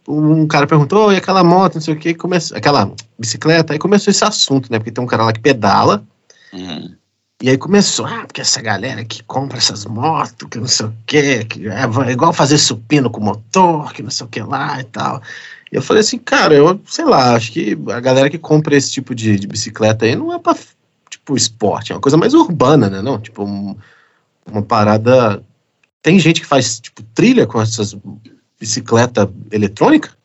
[0.07, 4.11] um cara perguntou, e aquela moto, não sei o que, começou, aquela bicicleta, aí começou
[4.11, 6.03] esse assunto, né, porque tem um cara lá que pedala,
[6.51, 6.95] uhum.
[7.39, 10.93] E aí começou, ah, porque essa galera que compra essas motos, que não sei o
[11.05, 14.79] que, que é, é igual fazer supino com motor, que não sei o que lá
[14.79, 15.21] e tal.
[15.71, 18.91] E eu falei assim, cara, eu sei lá, acho que a galera que compra esse
[18.91, 20.55] tipo de, de bicicleta aí não é pra,
[21.11, 23.19] tipo, esporte, é uma coisa mais urbana, né, não?
[23.19, 23.75] Tipo, um,
[24.51, 25.43] uma parada.
[26.01, 27.95] Tem gente que faz tipo trilha com essas
[28.59, 30.17] bicicleta eletrônica?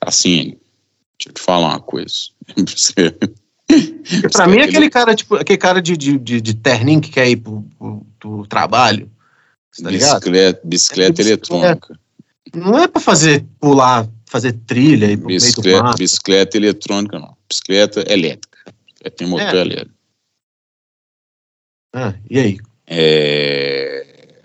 [0.00, 0.56] Assim,
[1.18, 2.14] deixa eu te falar uma coisa.
[4.32, 7.28] pra mim, é aquele cara, tipo, aquele cara de, de, de, de terninho que quer
[7.28, 9.10] ir pro, pro, pro trabalho.
[9.82, 11.98] Tá bicicleta, bicicleta, é eletrônica.
[12.54, 18.58] Não é para fazer pular fazer trilha e bicicleta, bicicleta eletrônica não, bicicleta elétrica.
[19.16, 19.60] Tem motor é.
[19.60, 19.94] elétrico.
[21.94, 22.58] Ah, e aí?
[22.86, 24.42] É...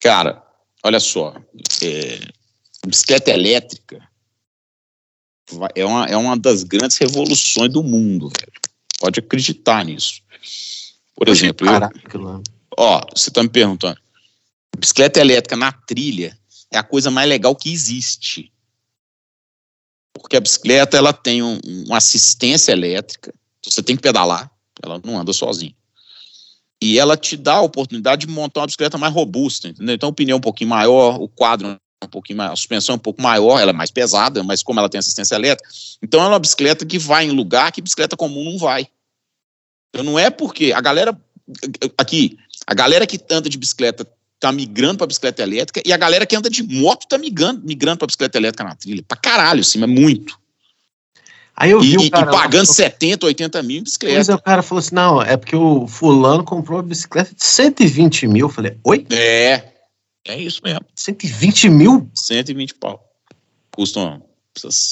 [0.00, 0.42] Cara,
[0.82, 1.34] olha só,
[1.82, 2.18] é...
[2.86, 4.08] bicicleta elétrica
[5.74, 8.52] é uma, é uma das grandes revoluções do mundo, velho.
[8.98, 10.20] Pode acreditar nisso.
[11.14, 12.42] Por exemplo, eu,
[12.76, 13.98] ó, você tá me perguntando,
[14.78, 16.38] bicicleta elétrica na trilha
[16.70, 18.52] é a coisa mais legal que existe.
[20.12, 23.32] Porque a bicicleta ela tem um, uma assistência elétrica,
[23.64, 24.50] você tem que pedalar,
[24.82, 25.74] ela não anda sozinha.
[26.80, 29.94] E ela te dá a oportunidade de montar uma bicicleta mais robusta, entendeu?
[29.94, 32.96] Então, o pneu é um pouquinho maior, o quadro um pouquinho maior, a suspensão é
[32.96, 35.68] um pouco maior, ela é mais pesada, mas como ela tem assistência elétrica,
[36.02, 38.86] então ela é uma bicicleta que vai em lugar que bicicleta comum não vai.
[39.90, 41.18] Então não é porque a galera
[41.96, 44.06] aqui, a galera que anda de bicicleta
[44.38, 47.98] tá migrando para bicicleta elétrica e a galera que anda de moto tá migrando, migrando
[47.98, 49.02] para bicicleta elétrica na trilha.
[49.06, 50.38] Para caralho, assim, é muito.
[51.56, 52.74] Aí eu vi e, cara, e pagando eu...
[52.74, 54.14] 70, 80 mil em bicicleta.
[54.14, 57.42] Pois é, o cara falou assim: não, é porque o fulano comprou uma bicicleta de
[57.42, 58.46] 120 mil.
[58.46, 59.04] Eu falei, oi?
[59.10, 59.64] É,
[60.28, 60.84] é isso mesmo.
[60.94, 62.10] 120 mil?
[62.14, 63.04] 120 pau.
[63.74, 64.22] Custam.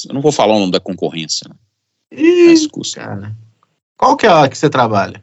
[0.09, 1.57] Eu não vou falar o nome da concorrência, né?
[2.13, 3.01] Ih, mas custa.
[3.01, 3.37] Cara.
[3.97, 5.23] Qual que é a que você trabalha?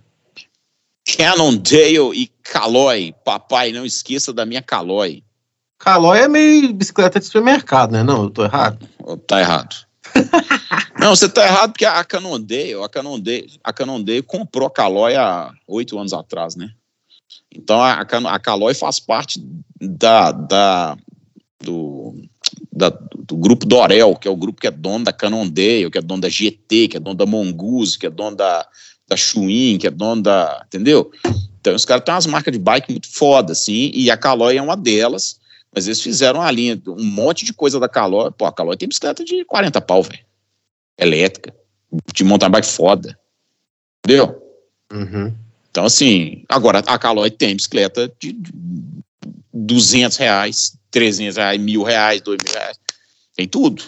[1.17, 3.13] Cannondale e Caloi.
[3.23, 5.23] Papai, não esqueça da minha Caloi.
[5.77, 8.03] Caloi é meio bicicleta de supermercado, né?
[8.03, 8.87] Não, eu tô errado.
[9.27, 9.75] Tá errado.
[10.99, 15.51] não, você tá errado porque a Cannondale, a Cannondale, a Cannondale comprou a Caloi há
[15.67, 16.69] oito anos atrás, né?
[17.53, 19.39] Então a, a Caloi faz parte
[19.79, 20.97] da, da,
[21.59, 22.15] do,
[22.71, 26.01] da, do grupo Dorel, que é o grupo que é dono da Cannondale, que é
[26.01, 28.67] dono da GT, que é dono da Mongoose, que é dono da,
[29.07, 30.63] da que é dono da.
[30.67, 31.11] Entendeu?
[31.59, 34.61] Então, os caras têm umas marcas de bike muito foda, assim, e a Caloi é
[34.61, 35.39] uma delas,
[35.73, 38.31] mas eles fizeram uma linha, um monte de coisa da Caloi.
[38.31, 40.19] Pô, a Caloi tem bicicleta de 40 pau, velho.
[40.97, 41.55] Elétrica.
[42.13, 43.17] De montar bike foda.
[44.03, 44.41] Entendeu?
[44.91, 45.33] Uhum.
[45.73, 48.37] Então, assim, agora a Caloi tem bicicleta de
[49.51, 52.79] 200 reais, 300 reais, mil reais, dois mil reais.
[53.35, 53.83] Tem tudo.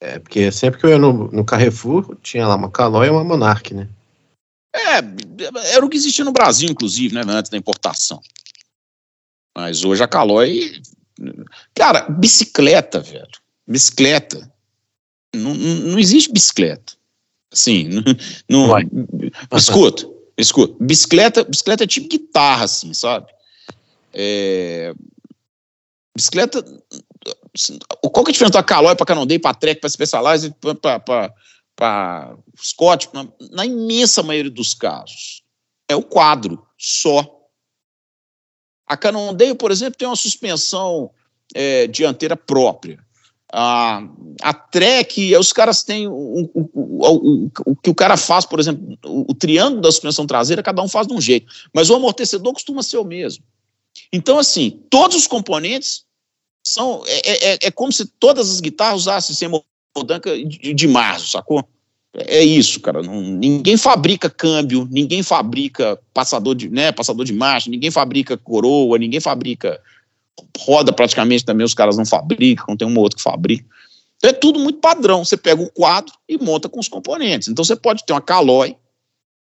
[0.00, 3.22] É, porque sempre que eu ia no, no Carrefour, tinha lá uma Caloi e uma
[3.22, 3.86] Monarch, né?
[4.74, 8.22] É, era o que existia no Brasil, inclusive, né, antes da importação.
[9.54, 10.80] Mas hoje a Caloi.
[11.74, 13.28] Cara, bicicleta, velho.
[13.66, 14.50] Bicicleta.
[15.36, 16.94] Não, não existe bicicleta.
[17.52, 17.90] Assim,
[18.48, 18.68] não.
[18.68, 20.08] não escuta,
[20.38, 20.74] escuta.
[20.80, 23.26] Bicicleta, bicicleta é tipo guitarra, assim, sabe?
[24.12, 24.94] É,
[26.16, 26.64] bicicleta.
[28.00, 30.54] Qual que é a diferença da Caloi para Canondei, para Trek, para Specialized,
[31.74, 35.42] para Scott, na, na, imensa maioria dos casos,
[35.88, 37.36] é o quadro só.
[38.86, 41.10] A Cannondale, por exemplo, tem uma suspensão
[41.54, 42.98] é, dianteira própria.
[43.52, 44.06] A,
[44.42, 48.98] a Trek, os caras têm o, o, o, o, que o cara faz, por exemplo,
[49.04, 52.82] o, triângulo da suspensão traseira, cada um faz de um jeito, mas o amortecedor costuma
[52.82, 53.42] ser o mesmo.
[54.12, 56.04] Então, assim, todos os componentes
[56.62, 57.02] são.
[57.06, 59.34] É, é, é como se todas as guitarras usassem
[60.04, 61.66] Danca de, de março, sacou?
[62.14, 63.02] É isso, cara.
[63.02, 68.98] Não, ninguém fabrica câmbio, ninguém fabrica passador de, né, passador de marcha, ninguém fabrica coroa,
[68.98, 69.80] ninguém fabrica
[70.58, 73.64] roda praticamente também os caras não fabricam, tem um ou outro que fabrica.
[74.16, 75.24] Então é tudo muito padrão.
[75.24, 77.48] Você pega o quadro e monta com os componentes.
[77.48, 78.76] Então você pode ter uma Caloi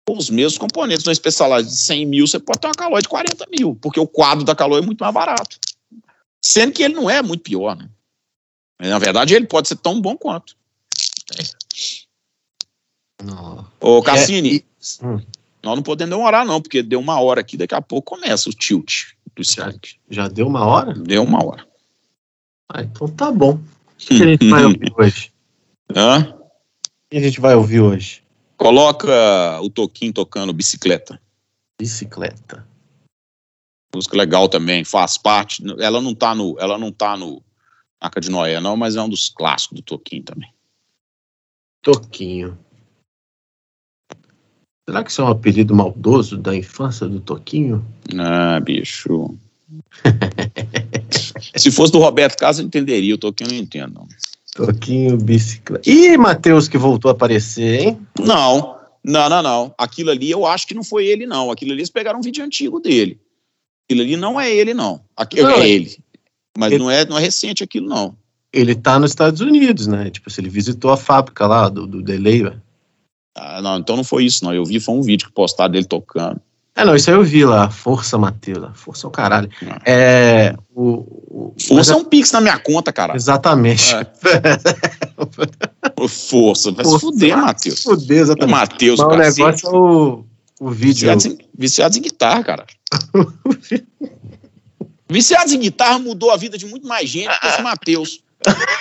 [0.06, 1.06] com os mesmos componentes.
[1.06, 4.06] Uma Specialized de 100 mil, você pode ter uma Caloi de 40 mil, porque o
[4.06, 5.58] quadro da Caloi é muito mais barato.
[6.42, 7.88] Sendo que ele não é muito pior, né?
[8.78, 10.56] Na verdade, ele pode ser tão bom quanto.
[11.38, 11.42] É.
[13.78, 14.64] Ô, Cassini,
[15.02, 15.20] é, hum.
[15.62, 18.52] nós não podemos demorar, não, porque deu uma hora aqui, daqui a pouco começa o
[18.52, 19.12] tilt
[19.42, 19.72] Já,
[20.08, 20.94] já deu uma hora?
[20.94, 21.66] Deu uma hora.
[22.68, 23.60] Ah, então tá bom.
[24.00, 25.32] O que, que a gente vai ouvir hoje?
[25.94, 26.34] Hã?
[26.34, 28.22] O que a gente vai ouvir hoje?
[28.56, 31.20] Coloca o Toquinho tocando bicicleta.
[31.78, 32.66] Bicicleta.
[33.94, 35.62] Música legal também, faz parte.
[35.78, 36.58] Ela não tá no.
[36.58, 37.42] Ela não tá no
[38.00, 40.50] Arca de Noé, não, mas é um dos clássicos do Toquinho também.
[41.82, 42.58] Toquinho.
[44.90, 47.86] Será que isso é um apelido maldoso da infância do Toquinho?
[48.18, 49.36] Ah, bicho.
[51.54, 53.14] Se fosse do Roberto Carlos, eu entenderia.
[53.14, 54.08] O Toquinho eu não entendo.
[54.52, 55.88] Toquinho bicicleta.
[55.88, 58.00] Ih, Matheus que voltou a aparecer, hein?
[58.18, 59.74] Não, não, não, não.
[59.78, 61.52] Aquilo ali eu acho que não foi ele, não.
[61.52, 63.16] Aquilo ali eles pegaram um vídeo antigo dele.
[63.84, 65.00] Aquilo ali não é ele, não.
[65.16, 65.96] Aquilo não, é ele.
[66.58, 68.16] Mas ele, não, é, não é recente aquilo, não.
[68.52, 70.10] Ele tá nos Estados Unidos, né?
[70.10, 72.42] Tipo, se ele visitou a fábrica lá do, do Delay,
[73.34, 74.52] ah, não, então não foi isso, não.
[74.52, 76.40] Eu vi, foi um vídeo que postaram dele tocando.
[76.74, 77.68] É, não, isso aí eu vi lá.
[77.68, 78.70] Força, Matheus.
[78.74, 79.50] Força é o caralho.
[79.84, 80.54] É.
[80.74, 83.14] O, o, Força é um pix na minha conta, cara.
[83.14, 83.94] Exatamente.
[83.94, 84.06] É.
[86.08, 86.72] Força.
[86.72, 87.82] Vai se fuder, Matheus.
[87.82, 88.50] Fuder, exatamente.
[88.50, 90.24] Matheus, Mas o negócio é o,
[90.60, 91.10] o vídeo.
[91.10, 92.66] Viciados em, viciados em guitarra, cara.
[95.10, 98.22] Viciados em guitarra mudou a vida de muito mais gente que esse Matheus.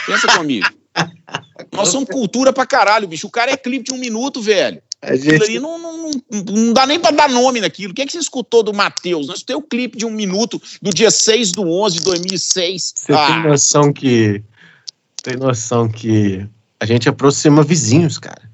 [0.06, 0.68] Pensa comigo.
[1.72, 3.28] Nós somos cultura pra caralho, bicho.
[3.28, 4.82] O cara é clipe de um minuto, velho.
[5.02, 7.92] A gente, ali não, não, não, dá nem pra dar nome naquilo.
[7.92, 9.28] O que, é que você escutou do Matheus?
[9.28, 12.94] Nós temos o clipe de um minuto do dia 6 do 11 de 2006.
[12.96, 14.44] você tem Ah, noção que.
[15.24, 16.46] Tem noção que
[16.80, 18.50] a gente aproxima vizinhos, cara.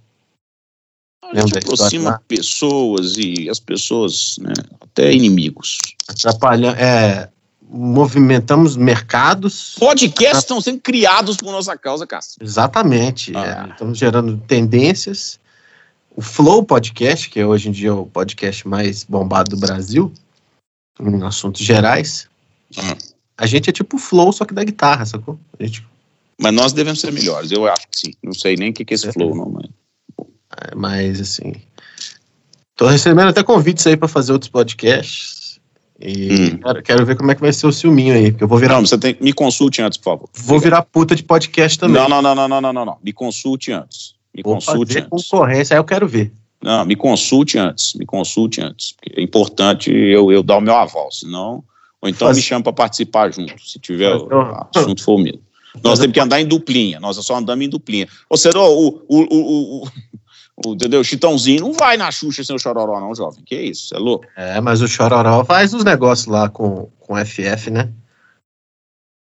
[1.24, 5.78] a gente aproxima pessoas e as pessoas, né, até inimigos.
[6.08, 6.78] Atrapalhando.
[6.80, 7.30] É,
[7.76, 9.76] movimentamos mercados.
[9.78, 12.38] Podcasts estão sendo criados por nossa causa, Cássio.
[12.42, 13.36] Exatamente.
[13.36, 13.68] Ah.
[13.68, 15.40] é, estamos gerando tendências.
[16.16, 20.12] O Flow Podcast, que é hoje em dia o podcast mais bombado do Brasil,
[21.00, 22.30] em assuntos gerais,
[22.78, 22.96] Ah.
[23.38, 25.38] a gente é tipo o Flow, só que da guitarra, sacou?
[25.60, 25.86] A gente,
[26.40, 28.14] Mas nós devemos ser melhores, eu acho que sim.
[28.24, 29.70] Não sei nem o que que é esse flow, não, mas.
[30.72, 31.54] é, mas assim.
[32.78, 35.45] Tô recebendo até convites aí pra fazer outros podcasts.
[36.00, 36.58] E Hum.
[36.58, 38.76] quero, quero ver como é que vai ser o ciúminho aí, porque eu vou virar,
[38.76, 39.16] Não, você tem.
[39.22, 40.30] Me consulte antes, por favor.
[40.34, 42.02] vou virar puta de podcast também.
[42.02, 42.98] Não, não, não, não, não, não, não.
[43.04, 44.14] Me consulte antes.
[44.36, 45.30] Me vou consulte fazer antes.
[45.30, 46.34] concorrência, aí eu quero ver.
[46.62, 47.94] Não, me consulte antes.
[47.94, 48.94] Me consulte antes.
[49.16, 51.64] É importante eu, eu dar o meu aval, senão.
[52.02, 55.20] Ou então Faz- me chama para participar junto, se tiver Faz- o assunto for o
[55.20, 55.40] mesmo.
[55.76, 58.08] Nós Mas temos que andar em duplinha, nós só andamos em duplinha.
[58.30, 59.88] Ou seja, o, o, o, o,
[60.66, 61.02] entendeu?
[61.02, 63.44] O Chitãozinho não vai na Xuxa sem o Chororó, não, jovem.
[63.46, 63.94] Que isso?
[63.96, 64.26] É louco?
[64.36, 67.92] É, mas o Chororó faz os negócios lá com, com FF, né?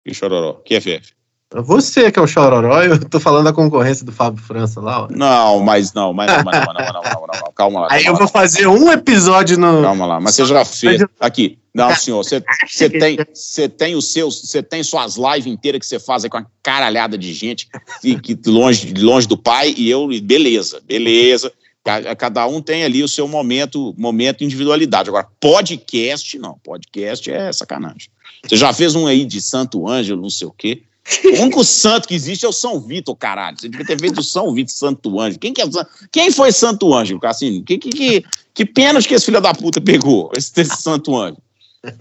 [0.05, 0.55] Que Chororó?
[0.65, 1.15] Que FF?
[1.55, 5.09] Você que é o Chororó, eu tô falando da concorrência do Fábio França lá, ó.
[5.11, 7.89] Não, mas não, mas não, mas não, não, não, não, não, calma lá.
[7.93, 9.83] Aí calma eu vou lá, fazer um episódio no.
[9.83, 11.05] Calma lá, mas você já fez.
[11.21, 12.41] Aqui, não, senhor, você,
[12.91, 16.37] tem, você tem os seus, você tem suas lives inteiras que você faz aí com
[16.39, 17.69] uma caralhada de gente
[18.01, 21.53] que, que longe, longe do pai e eu, beleza, beleza.
[21.85, 25.09] Ca- Cada um tem ali o seu momento, momento individualidade.
[25.09, 26.57] Agora, podcast, não.
[26.63, 28.09] Podcast é sacanagem.
[28.47, 30.83] Você já fez um aí de Santo Ângelo, não sei o quê.
[31.25, 33.59] O único santo que existe é o São Vitor, caralho.
[33.59, 35.41] Você devia ter feito o São Vitor Santo Ângelo.
[35.41, 35.67] Quem, que é,
[36.13, 37.65] quem foi Santo Ângelo, Cassino?
[37.65, 41.43] Que, que, que, que pênalti que esse filho da puta pegou, esse, esse Santo Ângelo?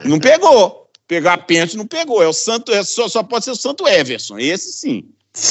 [0.05, 0.89] Não pegou.
[1.07, 2.21] Pegar pênalti não pegou.
[2.21, 4.37] É o Santo, é só, só pode ser o Santo Everson.
[4.39, 5.03] Esse sim.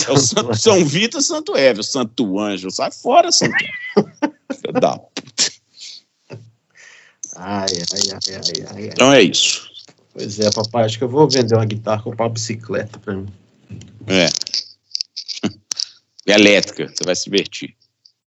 [0.07, 1.93] É o Santo, São Vitor Santo Everson.
[2.01, 2.71] Santo Ângelo.
[2.71, 3.55] Sai fora, Santo.
[3.95, 5.23] Filho da puta.
[7.37, 8.87] Ai, ai, ai, ai, ai.
[8.89, 9.71] Então é isso.
[10.13, 13.29] Pois é, papai, acho que eu vou vender uma guitarra, comprar uma bicicleta pra mim.
[14.07, 14.29] É.
[16.27, 16.89] Elétrica.
[16.89, 17.77] Você vai se divertir.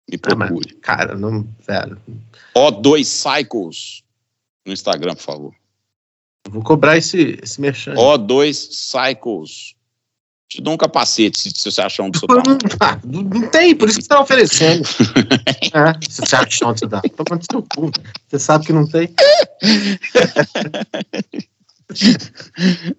[0.08, 0.74] Me Ah, mas, procure.
[0.76, 1.46] cara, não.
[1.66, 2.00] Velho,
[2.56, 4.02] O2 Cycles
[4.66, 5.54] no Instagram, por favor.
[6.48, 7.94] Vou cobrar esse, esse merchan.
[7.94, 9.74] O2 Cycles.
[10.48, 12.58] Te dou um capacete se, se você achar um do seu tamanho.
[13.04, 14.82] Não, não tem, por isso que você tá oferecendo.
[15.72, 17.00] é, se você acha onde você dá.
[17.00, 17.92] Toma no seu cu.
[18.28, 19.14] Você sabe que não tem.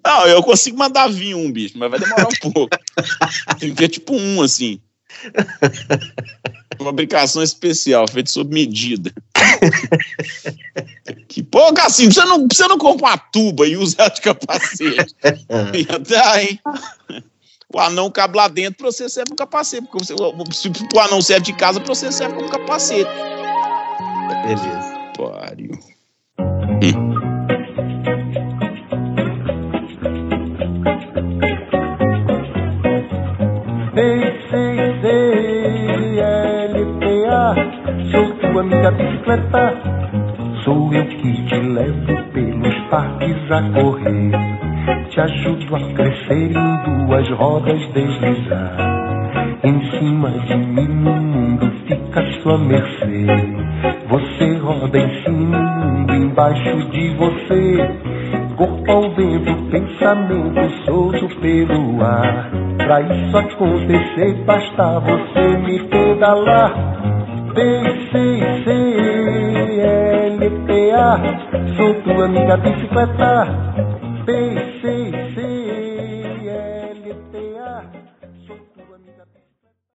[0.04, 2.76] Não, eu consigo mandar vir um, bicho, mas vai demorar um pouco.
[3.58, 4.78] Tem que ter tipo um, assim.
[6.82, 9.12] Fabricação especial, feito sob medida.
[11.28, 15.14] que pô, Cassim, você não, você não compra uma tuba e usa ela de capacete.
[15.74, 16.60] Ia dar, hein?
[17.74, 19.86] O anão cabe lá dentro pra você serve um capacete.
[19.86, 20.14] Porque você,
[20.52, 23.10] se o anão serve de casa, pra você serve como capacete.
[24.44, 24.92] Beleza.
[25.16, 25.78] Pariu.
[26.80, 27.11] B-C-C-L-P-A
[38.60, 39.74] Amiga bicicleta
[40.64, 47.28] Sou eu que te levo pelos parques a correr Te ajudo a crescer em duas
[47.30, 49.02] rodas deslizar
[49.64, 53.26] em cima de mim o mundo fica à sua mercê.
[54.08, 57.90] Você roda em cima o mundo embaixo de você.
[58.56, 62.50] Corpo ao vento, pensamento solto pelo ar.
[62.76, 67.11] Pra isso acontecer, basta você me pedalar.
[67.54, 68.72] B-C-C-L-P-A
[71.76, 73.46] Sou tua amiga bicicleta.
[74.26, 75.81] B-C-C